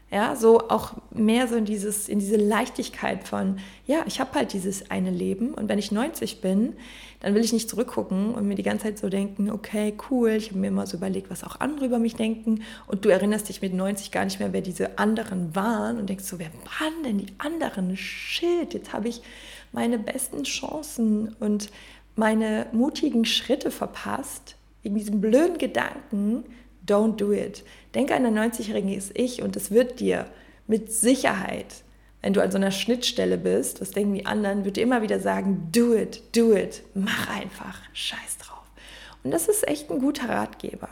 Ja, 0.10 0.38
so 0.38 0.70
auch 0.70 0.94
mehr 1.12 1.50
so 1.50 1.56
in 1.56 1.66
dieses, 1.66 2.08
in 2.08 2.20
diese 2.20 2.38
Leichtigkeit 2.38 3.28
von, 3.28 3.60
ja, 3.86 4.04
ich 4.06 4.22
habe 4.22 4.34
halt 4.36 4.54
dieses 4.54 4.90
eine 4.90 5.12
Leben 5.12 5.54
und 5.54 5.68
wenn 5.68 5.80
ich 5.80 5.92
90 5.92 6.40
bin, 6.40 6.74
dann 7.20 7.36
will 7.36 7.44
ich 7.44 7.52
nicht 7.52 7.70
zurückgucken 7.70 8.34
und 8.34 8.48
mir 8.48 8.56
die 8.56 8.64
ganze 8.64 8.86
Zeit 8.86 9.00
so 9.00 9.10
denken, 9.10 9.52
okay, 9.52 9.94
cool, 10.10 10.30
ich 10.30 10.50
habe 10.50 10.60
mir 10.60 10.68
immer 10.68 10.88
so 10.88 10.96
überlegt, 10.96 11.30
was 11.30 11.44
auch 11.44 11.60
andere 11.60 11.88
über 11.88 12.00
mich 12.00 12.16
denken 12.16 12.64
und 12.86 13.04
du 13.04 13.10
erinnerst 13.10 13.50
dich 13.50 13.62
mit 13.62 13.74
90 13.74 14.12
gar 14.12 14.24
nicht 14.24 14.40
mehr, 14.40 14.54
wer 14.54 14.62
diese 14.62 14.98
anderen 14.98 15.56
waren 15.56 15.98
und 15.98 16.08
denkst 16.08 16.24
so, 16.24 16.40
wer 16.40 16.52
waren 16.64 17.04
denn 17.04 17.18
die 17.18 17.34
anderen? 17.38 17.98
Shit, 17.98 18.74
jetzt 18.74 18.94
habe 18.94 19.10
ich 19.10 19.22
meine 19.72 20.00
besten 20.00 20.44
Chancen 20.44 21.36
und 21.40 21.70
meine 22.16 22.68
mutigen 22.72 23.26
Schritte 23.26 23.72
verpasst, 23.72 24.56
wegen 24.82 24.96
diesem 24.96 25.22
blöden 25.22 25.58
Gedanken, 25.58 26.44
don't 26.86 27.18
do 27.18 27.32
it. 27.32 27.64
Denke 27.94 28.16
an 28.16 28.26
ein 28.26 28.38
90-jähriges 28.38 29.12
Ich 29.14 29.42
und 29.42 29.56
es 29.56 29.72
wird 29.72 30.00
dir 30.00 30.26
mit 30.68 30.92
Sicherheit, 30.92 31.84
wenn 32.22 32.34
du 32.34 32.42
an 32.42 32.52
so 32.52 32.58
einer 32.58 32.72
Schnittstelle 32.72 33.38
bist, 33.38 33.80
was 33.80 33.92
denken 33.92 34.16
die 34.16 34.26
anderen, 34.26 34.66
wird 34.66 34.78
dir 34.78 34.84
immer 34.84 35.02
wieder 35.02 35.20
sagen, 35.20 35.70
do 35.72 35.94
it, 35.94 36.24
do 36.36 36.54
it, 36.54 36.84
mach 36.94 37.30
einfach, 37.30 37.80
scheiß 37.94 38.40
drauf. 38.40 38.64
Und 39.24 39.32
das 39.32 39.48
ist 39.48 39.68
echt 39.68 39.92
ein 39.92 40.00
guter 40.00 40.30
Ratgeber. 40.30 40.90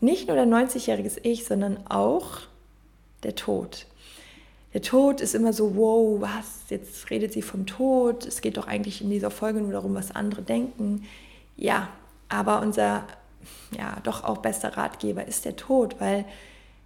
Nicht 0.00 0.28
nur 0.28 0.36
der 0.36 0.46
90-jähriges 0.46 1.18
Ich, 1.22 1.44
sondern 1.44 1.86
auch 1.86 2.40
der 3.22 3.34
Tod. 3.34 3.86
Der 4.74 4.82
Tod 4.82 5.20
ist 5.20 5.34
immer 5.34 5.52
so, 5.52 5.76
wow, 5.76 6.20
was, 6.20 6.64
jetzt 6.68 7.08
redet 7.10 7.32
sie 7.32 7.42
vom 7.42 7.64
Tod. 7.64 8.26
Es 8.26 8.40
geht 8.40 8.56
doch 8.56 8.66
eigentlich 8.66 9.00
in 9.00 9.10
dieser 9.10 9.30
Folge 9.30 9.60
nur 9.60 9.72
darum, 9.72 9.94
was 9.94 10.10
andere 10.10 10.42
denken. 10.42 11.04
Ja, 11.56 11.88
aber 12.28 12.60
unser 12.60 13.06
ja, 13.76 13.98
doch 14.02 14.24
auch 14.24 14.38
bester 14.38 14.76
Ratgeber 14.76 15.26
ist 15.26 15.44
der 15.44 15.56
Tod, 15.56 15.96
weil 16.00 16.24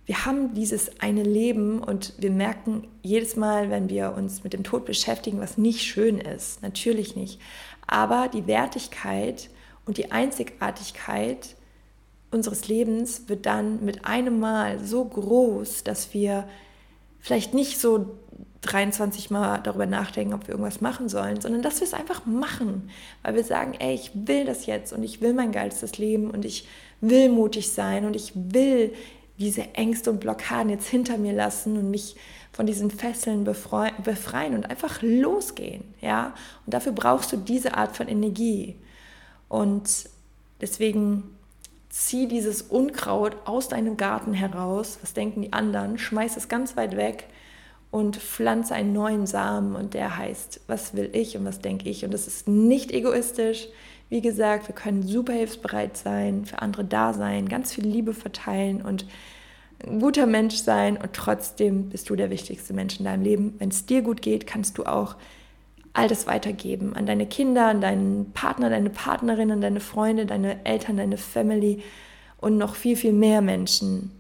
wir 0.06 0.24
haben 0.24 0.54
dieses 0.54 1.00
eine 1.00 1.22
Leben 1.22 1.80
und 1.80 2.14
wir 2.18 2.30
merken 2.30 2.86
jedes 3.02 3.36
Mal, 3.36 3.70
wenn 3.70 3.90
wir 3.90 4.14
uns 4.16 4.42
mit 4.42 4.54
dem 4.54 4.64
Tod 4.64 4.86
beschäftigen, 4.86 5.40
was 5.40 5.58
nicht 5.58 5.82
schön 5.82 6.18
ist. 6.18 6.62
Natürlich 6.62 7.14
nicht. 7.14 7.40
Aber 7.86 8.28
die 8.28 8.46
Wertigkeit 8.46 9.50
und 9.84 9.98
die 9.98 10.10
Einzigartigkeit 10.10 11.56
unseres 12.30 12.68
Lebens 12.68 13.28
wird 13.28 13.44
dann 13.44 13.84
mit 13.84 14.06
einem 14.06 14.40
Mal 14.40 14.78
so 14.82 15.04
groß, 15.04 15.84
dass 15.84 16.14
wir 16.14 16.48
vielleicht 17.20 17.54
nicht 17.54 17.78
so 17.78 18.18
23 18.62 19.30
Mal 19.30 19.58
darüber 19.58 19.86
nachdenken, 19.86 20.34
ob 20.34 20.46
wir 20.46 20.54
irgendwas 20.54 20.80
machen 20.80 21.08
sollen, 21.08 21.40
sondern 21.40 21.62
dass 21.62 21.80
wir 21.80 21.86
es 21.86 21.94
einfach 21.94 22.26
machen, 22.26 22.90
weil 23.22 23.34
wir 23.34 23.44
sagen, 23.44 23.74
ey, 23.78 23.94
ich 23.94 24.10
will 24.14 24.44
das 24.44 24.66
jetzt 24.66 24.92
und 24.92 25.02
ich 25.02 25.20
will 25.20 25.32
mein 25.32 25.52
geilstes 25.52 25.98
Leben 25.98 26.30
und 26.30 26.44
ich 26.44 26.66
will 27.00 27.28
mutig 27.28 27.72
sein 27.72 28.04
und 28.04 28.16
ich 28.16 28.32
will 28.34 28.92
diese 29.38 29.62
Ängste 29.74 30.10
und 30.10 30.18
Blockaden 30.18 30.70
jetzt 30.70 30.88
hinter 30.88 31.16
mir 31.16 31.32
lassen 31.32 31.76
und 31.76 31.90
mich 31.90 32.16
von 32.52 32.66
diesen 32.66 32.90
Fesseln 32.90 33.44
befreien 33.44 34.54
und 34.54 34.68
einfach 34.68 35.00
losgehen, 35.00 35.84
ja? 36.00 36.34
Und 36.66 36.74
dafür 36.74 36.90
brauchst 36.90 37.32
du 37.32 37.36
diese 37.36 37.74
Art 37.74 37.96
von 37.96 38.08
Energie. 38.08 38.74
Und 39.48 40.08
deswegen 40.60 41.37
zieh 41.98 42.28
dieses 42.28 42.62
Unkraut 42.62 43.36
aus 43.44 43.68
deinem 43.68 43.96
Garten 43.96 44.32
heraus, 44.32 44.98
was 45.02 45.14
denken 45.14 45.42
die 45.42 45.52
anderen, 45.52 45.98
schmeiß 45.98 46.36
es 46.36 46.48
ganz 46.48 46.76
weit 46.76 46.96
weg 46.96 47.24
und 47.90 48.16
pflanze 48.16 48.74
einen 48.74 48.92
neuen 48.92 49.26
Samen 49.26 49.74
und 49.74 49.94
der 49.94 50.16
heißt, 50.16 50.60
was 50.68 50.94
will 50.94 51.10
ich 51.12 51.36
und 51.36 51.44
was 51.44 51.58
denke 51.60 51.88
ich. 51.88 52.04
Und 52.04 52.14
das 52.14 52.28
ist 52.28 52.46
nicht 52.46 52.92
egoistisch. 52.92 53.66
Wie 54.10 54.20
gesagt, 54.20 54.68
wir 54.68 54.76
können 54.76 55.02
super 55.02 55.32
hilfsbereit 55.32 55.96
sein, 55.96 56.44
für 56.46 56.62
andere 56.62 56.84
da 56.84 57.12
sein, 57.12 57.48
ganz 57.48 57.74
viel 57.74 57.86
Liebe 57.86 58.14
verteilen 58.14 58.80
und 58.80 59.04
ein 59.84 60.00
guter 60.00 60.26
Mensch 60.26 60.56
sein 60.56 60.96
und 60.96 61.12
trotzdem 61.12 61.88
bist 61.88 62.08
du 62.10 62.16
der 62.16 62.30
wichtigste 62.30 62.74
Mensch 62.74 63.00
in 63.00 63.06
deinem 63.06 63.22
Leben. 63.22 63.54
Wenn 63.58 63.70
es 63.70 63.86
dir 63.86 64.02
gut 64.02 64.22
geht, 64.22 64.46
kannst 64.46 64.78
du 64.78 64.84
auch 64.84 65.16
all 65.98 66.06
das 66.06 66.28
weitergeben 66.28 66.94
an 66.94 67.06
deine 67.06 67.26
Kinder, 67.26 67.66
an 67.66 67.80
deinen 67.80 68.32
Partner, 68.32 68.70
deine 68.70 68.88
Partnerin, 68.88 69.50
an 69.50 69.60
deine 69.60 69.80
Freunde, 69.80 70.26
deine 70.26 70.64
Eltern, 70.64 70.96
deine 70.96 71.18
Family 71.18 71.82
und 72.36 72.56
noch 72.56 72.76
viel, 72.76 72.96
viel 72.96 73.12
mehr 73.12 73.42
Menschen. 73.42 74.12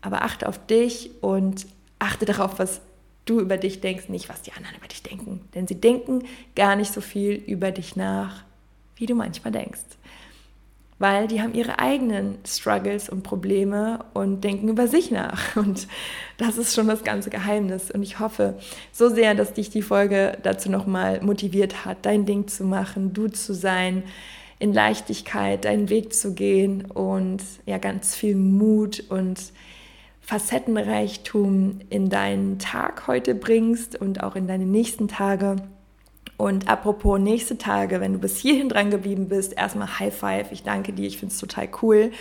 Aber 0.00 0.22
achte 0.22 0.48
auf 0.48 0.64
dich 0.66 1.10
und 1.20 1.66
achte 1.98 2.24
darauf, 2.24 2.60
was 2.60 2.80
du 3.24 3.40
über 3.40 3.56
dich 3.56 3.80
denkst, 3.80 4.08
nicht 4.08 4.28
was 4.28 4.42
die 4.42 4.52
anderen 4.52 4.76
über 4.76 4.86
dich 4.86 5.02
denken. 5.02 5.40
Denn 5.56 5.66
sie 5.66 5.80
denken 5.80 6.22
gar 6.54 6.76
nicht 6.76 6.92
so 6.92 7.00
viel 7.00 7.32
über 7.32 7.72
dich 7.72 7.96
nach, 7.96 8.44
wie 8.94 9.06
du 9.06 9.16
manchmal 9.16 9.52
denkst. 9.52 9.80
Weil 10.98 11.28
die 11.28 11.40
haben 11.40 11.54
ihre 11.54 11.78
eigenen 11.78 12.38
Struggles 12.44 13.08
und 13.08 13.22
Probleme 13.22 14.04
und 14.14 14.42
denken 14.42 14.68
über 14.68 14.88
sich 14.88 15.12
nach. 15.12 15.54
Und 15.56 15.86
das 16.38 16.58
ist 16.58 16.74
schon 16.74 16.88
das 16.88 17.04
ganze 17.04 17.30
Geheimnis. 17.30 17.90
Und 17.90 18.02
ich 18.02 18.18
hoffe 18.18 18.58
so 18.92 19.08
sehr, 19.08 19.34
dass 19.34 19.52
dich 19.52 19.70
die 19.70 19.82
Folge 19.82 20.38
dazu 20.42 20.70
nochmal 20.70 21.20
motiviert 21.22 21.84
hat, 21.84 21.98
dein 22.02 22.26
Ding 22.26 22.48
zu 22.48 22.64
machen, 22.64 23.12
du 23.12 23.28
zu 23.28 23.54
sein, 23.54 24.02
in 24.58 24.72
Leichtigkeit 24.72 25.64
deinen 25.64 25.88
Weg 25.88 26.12
zu 26.12 26.34
gehen 26.34 26.84
und 26.86 27.42
ja, 27.64 27.78
ganz 27.78 28.14
viel 28.14 28.34
Mut 28.34 29.04
und 29.08 29.52
Facettenreichtum 30.20 31.80
in 31.88 32.10
deinen 32.10 32.58
Tag 32.58 33.06
heute 33.06 33.34
bringst 33.34 33.96
und 33.96 34.22
auch 34.22 34.36
in 34.36 34.46
deine 34.46 34.66
nächsten 34.66 35.08
Tage. 35.08 35.56
Und 36.38 36.68
apropos 36.68 37.20
nächste 37.20 37.58
Tage, 37.58 38.00
wenn 38.00 38.14
du 38.14 38.18
bis 38.18 38.38
hierhin 38.38 38.70
dran 38.70 38.90
geblieben 38.90 39.28
bist, 39.28 39.52
erstmal 39.52 39.98
High 39.98 40.16
Five. 40.16 40.52
Ich 40.52 40.62
danke 40.62 40.94
dir, 40.94 41.06
ich 41.06 41.18
finde 41.18 41.34
es 41.34 41.40
total 41.40 41.68
cool. 41.82 42.12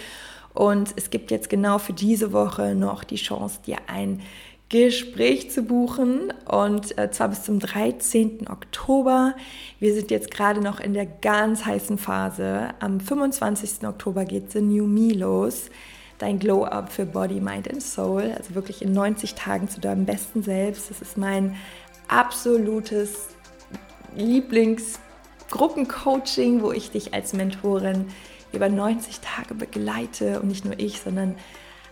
Und 0.54 0.94
es 0.98 1.10
gibt 1.10 1.32
jetzt 1.32 1.50
genau 1.50 1.78
für 1.78 1.94
diese 1.94 2.34
Woche 2.34 2.76
noch 2.76 3.06
die 3.06 3.16
Chance, 3.16 3.60
dir 3.66 3.78
ein 3.88 4.22
Gespräch 4.70 5.50
zu 5.52 5.62
buchen 5.62 6.34
und 6.46 6.98
äh, 6.98 7.10
zwar 7.10 7.30
bis 7.30 7.44
zum 7.44 7.60
13. 7.60 8.50
Oktober. 8.50 9.34
Wir 9.80 9.94
sind 9.94 10.12
jetzt 10.12 10.30
gerade 10.30 10.60
noch 10.60 10.82
in 10.82 10.94
der 10.94 11.06
ganz 11.06 11.64
heißen 11.64 11.98
Phase. 11.98 12.70
Am 12.82 13.00
25. 13.00 13.88
Oktober 13.88 14.26
geht 14.26 14.52
The 14.52 14.62
New 14.62 14.88
Me 14.88 15.14
los 15.14 15.70
dein 16.18 16.40
Glow-Up 16.40 16.92
für 16.92 17.06
Body, 17.06 17.40
Mind 17.40 17.70
and 17.72 17.82
Soul. 17.82 18.34
Also 18.36 18.56
wirklich 18.56 18.82
in 18.82 18.92
90 18.92 19.36
Tagen 19.36 19.70
zu 19.70 19.80
deinem 19.80 20.06
besten 20.06 20.44
Selbst. 20.44 20.90
Das 20.90 21.02
ist 21.02 21.18
mein 21.18 21.56
absolutes 22.08 23.28
Lieblingsgruppencoaching, 24.18 26.62
wo 26.62 26.72
ich 26.72 26.92
dich 26.92 27.14
als 27.14 27.34
Mentorin 27.34 28.06
über 28.52 28.70
90 28.70 29.20
Tage 29.20 29.54
begleite 29.54 30.42
und 30.42 30.48
nicht 30.48 30.66
nur 30.66 30.80
ich, 30.80 31.00
sondern 31.00 31.36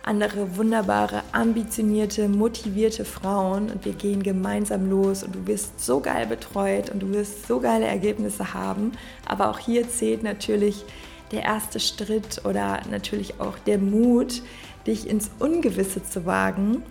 andere 0.02 0.56
wunderbare, 0.56 1.22
ambitionierte, 1.32 2.28
motivierte 2.28 3.04
Frauen 3.04 3.70
und 3.70 3.84
wir 3.84 3.92
gehen 3.92 4.22
gemeinsam 4.22 4.88
los 4.88 5.24
und 5.24 5.34
du 5.34 5.46
wirst 5.46 5.84
so 5.84 6.00
geil 6.00 6.26
betreut 6.26 6.90
und 6.90 7.00
du 7.00 7.12
wirst 7.12 7.48
so 7.48 7.58
geile 7.58 7.86
Ergebnisse 7.86 8.54
haben. 8.54 8.92
Aber 9.26 9.50
auch 9.50 9.58
hier 9.58 9.88
zählt 9.88 10.22
natürlich 10.22 10.84
der 11.32 11.42
erste 11.42 11.80
Schritt 11.80 12.42
oder 12.44 12.82
natürlich 12.88 13.40
auch 13.40 13.58
der 13.58 13.78
Mut, 13.78 14.42
dich 14.86 15.08
ins 15.08 15.28
Ungewisse 15.40 16.04
zu 16.04 16.24
wagen. 16.24 16.84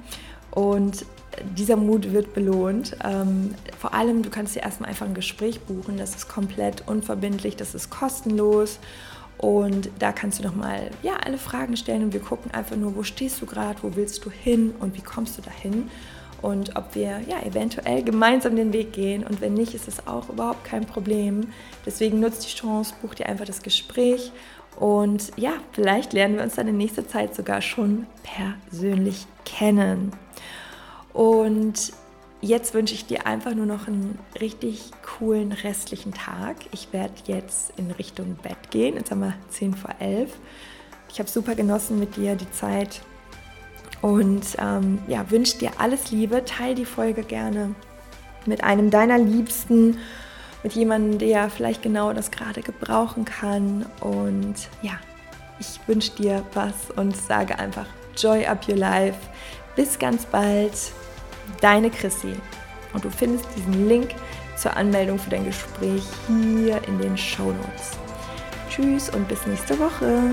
Und 0.51 1.05
dieser 1.57 1.75
Mut 1.75 2.11
wird 2.11 2.33
belohnt. 2.33 2.95
Ähm, 3.03 3.55
vor 3.79 3.93
allem, 3.93 4.23
du 4.23 4.29
kannst 4.29 4.55
dir 4.55 4.63
erstmal 4.63 4.89
einfach 4.89 5.05
ein 5.05 5.13
Gespräch 5.13 5.61
buchen. 5.61 5.97
Das 5.97 6.15
ist 6.15 6.27
komplett 6.27 6.87
unverbindlich, 6.87 7.55
das 7.55 7.75
ist 7.75 7.89
kostenlos. 7.89 8.79
Und 9.37 9.89
da 9.99 10.11
kannst 10.11 10.39
du 10.39 10.43
nochmal 10.43 10.91
ja, 11.03 11.17
alle 11.25 11.37
Fragen 11.37 11.75
stellen 11.75 12.03
und 12.03 12.13
wir 12.13 12.21
gucken 12.21 12.51
einfach 12.53 12.77
nur, 12.77 12.95
wo 12.95 13.03
stehst 13.03 13.41
du 13.41 13.45
gerade, 13.45 13.83
wo 13.83 13.95
willst 13.95 14.23
du 14.25 14.31
hin 14.31 14.73
und 14.79 14.95
wie 14.95 15.01
kommst 15.01 15.37
du 15.37 15.41
dahin 15.41 15.89
und 16.41 16.77
ob 16.77 16.95
wir 16.95 17.19
ja 17.27 17.41
eventuell 17.43 18.01
gemeinsam 18.01 18.55
den 18.55 18.71
Weg 18.71 18.93
gehen. 18.93 19.25
Und 19.25 19.41
wenn 19.41 19.53
nicht, 19.53 19.73
ist 19.73 19.89
es 19.89 20.07
auch 20.07 20.29
überhaupt 20.29 20.63
kein 20.63 20.85
Problem. 20.85 21.49
Deswegen 21.85 22.21
nutzt 22.21 22.45
die 22.45 22.55
Chance, 22.55 22.93
buch 23.01 23.13
dir 23.13 23.27
einfach 23.27 23.45
das 23.45 23.61
Gespräch 23.61 24.31
und 24.79 25.31
ja, 25.37 25.53
vielleicht 25.71 26.13
lernen 26.13 26.35
wir 26.35 26.43
uns 26.43 26.55
dann 26.55 26.67
in 26.67 26.77
nächster 26.77 27.07
Zeit 27.07 27.33
sogar 27.35 27.61
schon 27.61 28.07
persönlich 28.23 29.25
kennen. 29.45 30.11
Und 31.15 31.93
jetzt 32.41 32.73
wünsche 32.73 32.93
ich 32.93 33.05
dir 33.05 33.25
einfach 33.25 33.55
nur 33.55 33.65
noch 33.65 33.87
einen 33.87 34.19
richtig 34.41 34.91
coolen 35.01 35.53
restlichen 35.53 36.13
Tag. 36.13 36.57
Ich 36.73 36.91
werde 36.91 37.13
jetzt 37.27 37.71
in 37.77 37.89
Richtung 37.91 38.35
Bett 38.43 38.69
gehen. 38.69 38.95
Jetzt 38.95 39.11
haben 39.11 39.21
wir 39.21 39.33
10 39.49 39.75
vor 39.75 39.95
11. 39.99 40.29
Ich 41.09 41.19
habe 41.19 41.29
super 41.29 41.55
genossen 41.55 41.99
mit 41.99 42.17
dir 42.17 42.35
die 42.35 42.51
Zeit 42.51 42.99
und 44.01 44.45
ähm, 44.59 44.99
ja, 45.07 45.31
wünsche 45.31 45.57
dir 45.57 45.71
alles 45.77 46.11
Liebe. 46.11 46.43
Teil 46.43 46.75
die 46.75 46.83
Folge 46.83 47.23
gerne 47.23 47.73
mit 48.45 48.65
einem 48.65 48.89
deiner 48.89 49.17
Liebsten, 49.17 49.97
mit 50.63 50.73
jemandem, 50.73 51.17
der 51.17 51.49
vielleicht 51.49 51.81
genau 51.81 52.11
das 52.11 52.29
gerade 52.29 52.61
gebrauchen 52.61 53.23
kann. 53.23 53.85
Und 54.01 54.55
ja, 54.81 54.99
ich 55.59 55.79
wünsche 55.87 56.11
dir 56.11 56.43
was 56.53 56.91
und 56.97 57.15
sage 57.15 57.57
einfach 57.57 57.87
Joy 58.17 58.45
up 58.45 58.67
your 58.67 58.75
life. 58.75 59.17
Bis 59.77 59.97
ganz 59.97 60.25
bald, 60.25 60.73
deine 61.61 61.89
Chrissy. 61.89 62.35
Und 62.93 63.03
du 63.03 63.09
findest 63.09 63.45
diesen 63.55 63.87
Link 63.87 64.15
zur 64.55 64.75
Anmeldung 64.75 65.19
für 65.19 65.29
dein 65.29 65.45
Gespräch 65.45 66.03
hier 66.27 66.81
in 66.87 66.97
den 66.99 67.17
Show 67.17 67.51
Notes. 67.51 67.91
Tschüss 68.69 69.09
und 69.09 69.27
bis 69.27 69.45
nächste 69.45 69.77
Woche. 69.79 70.31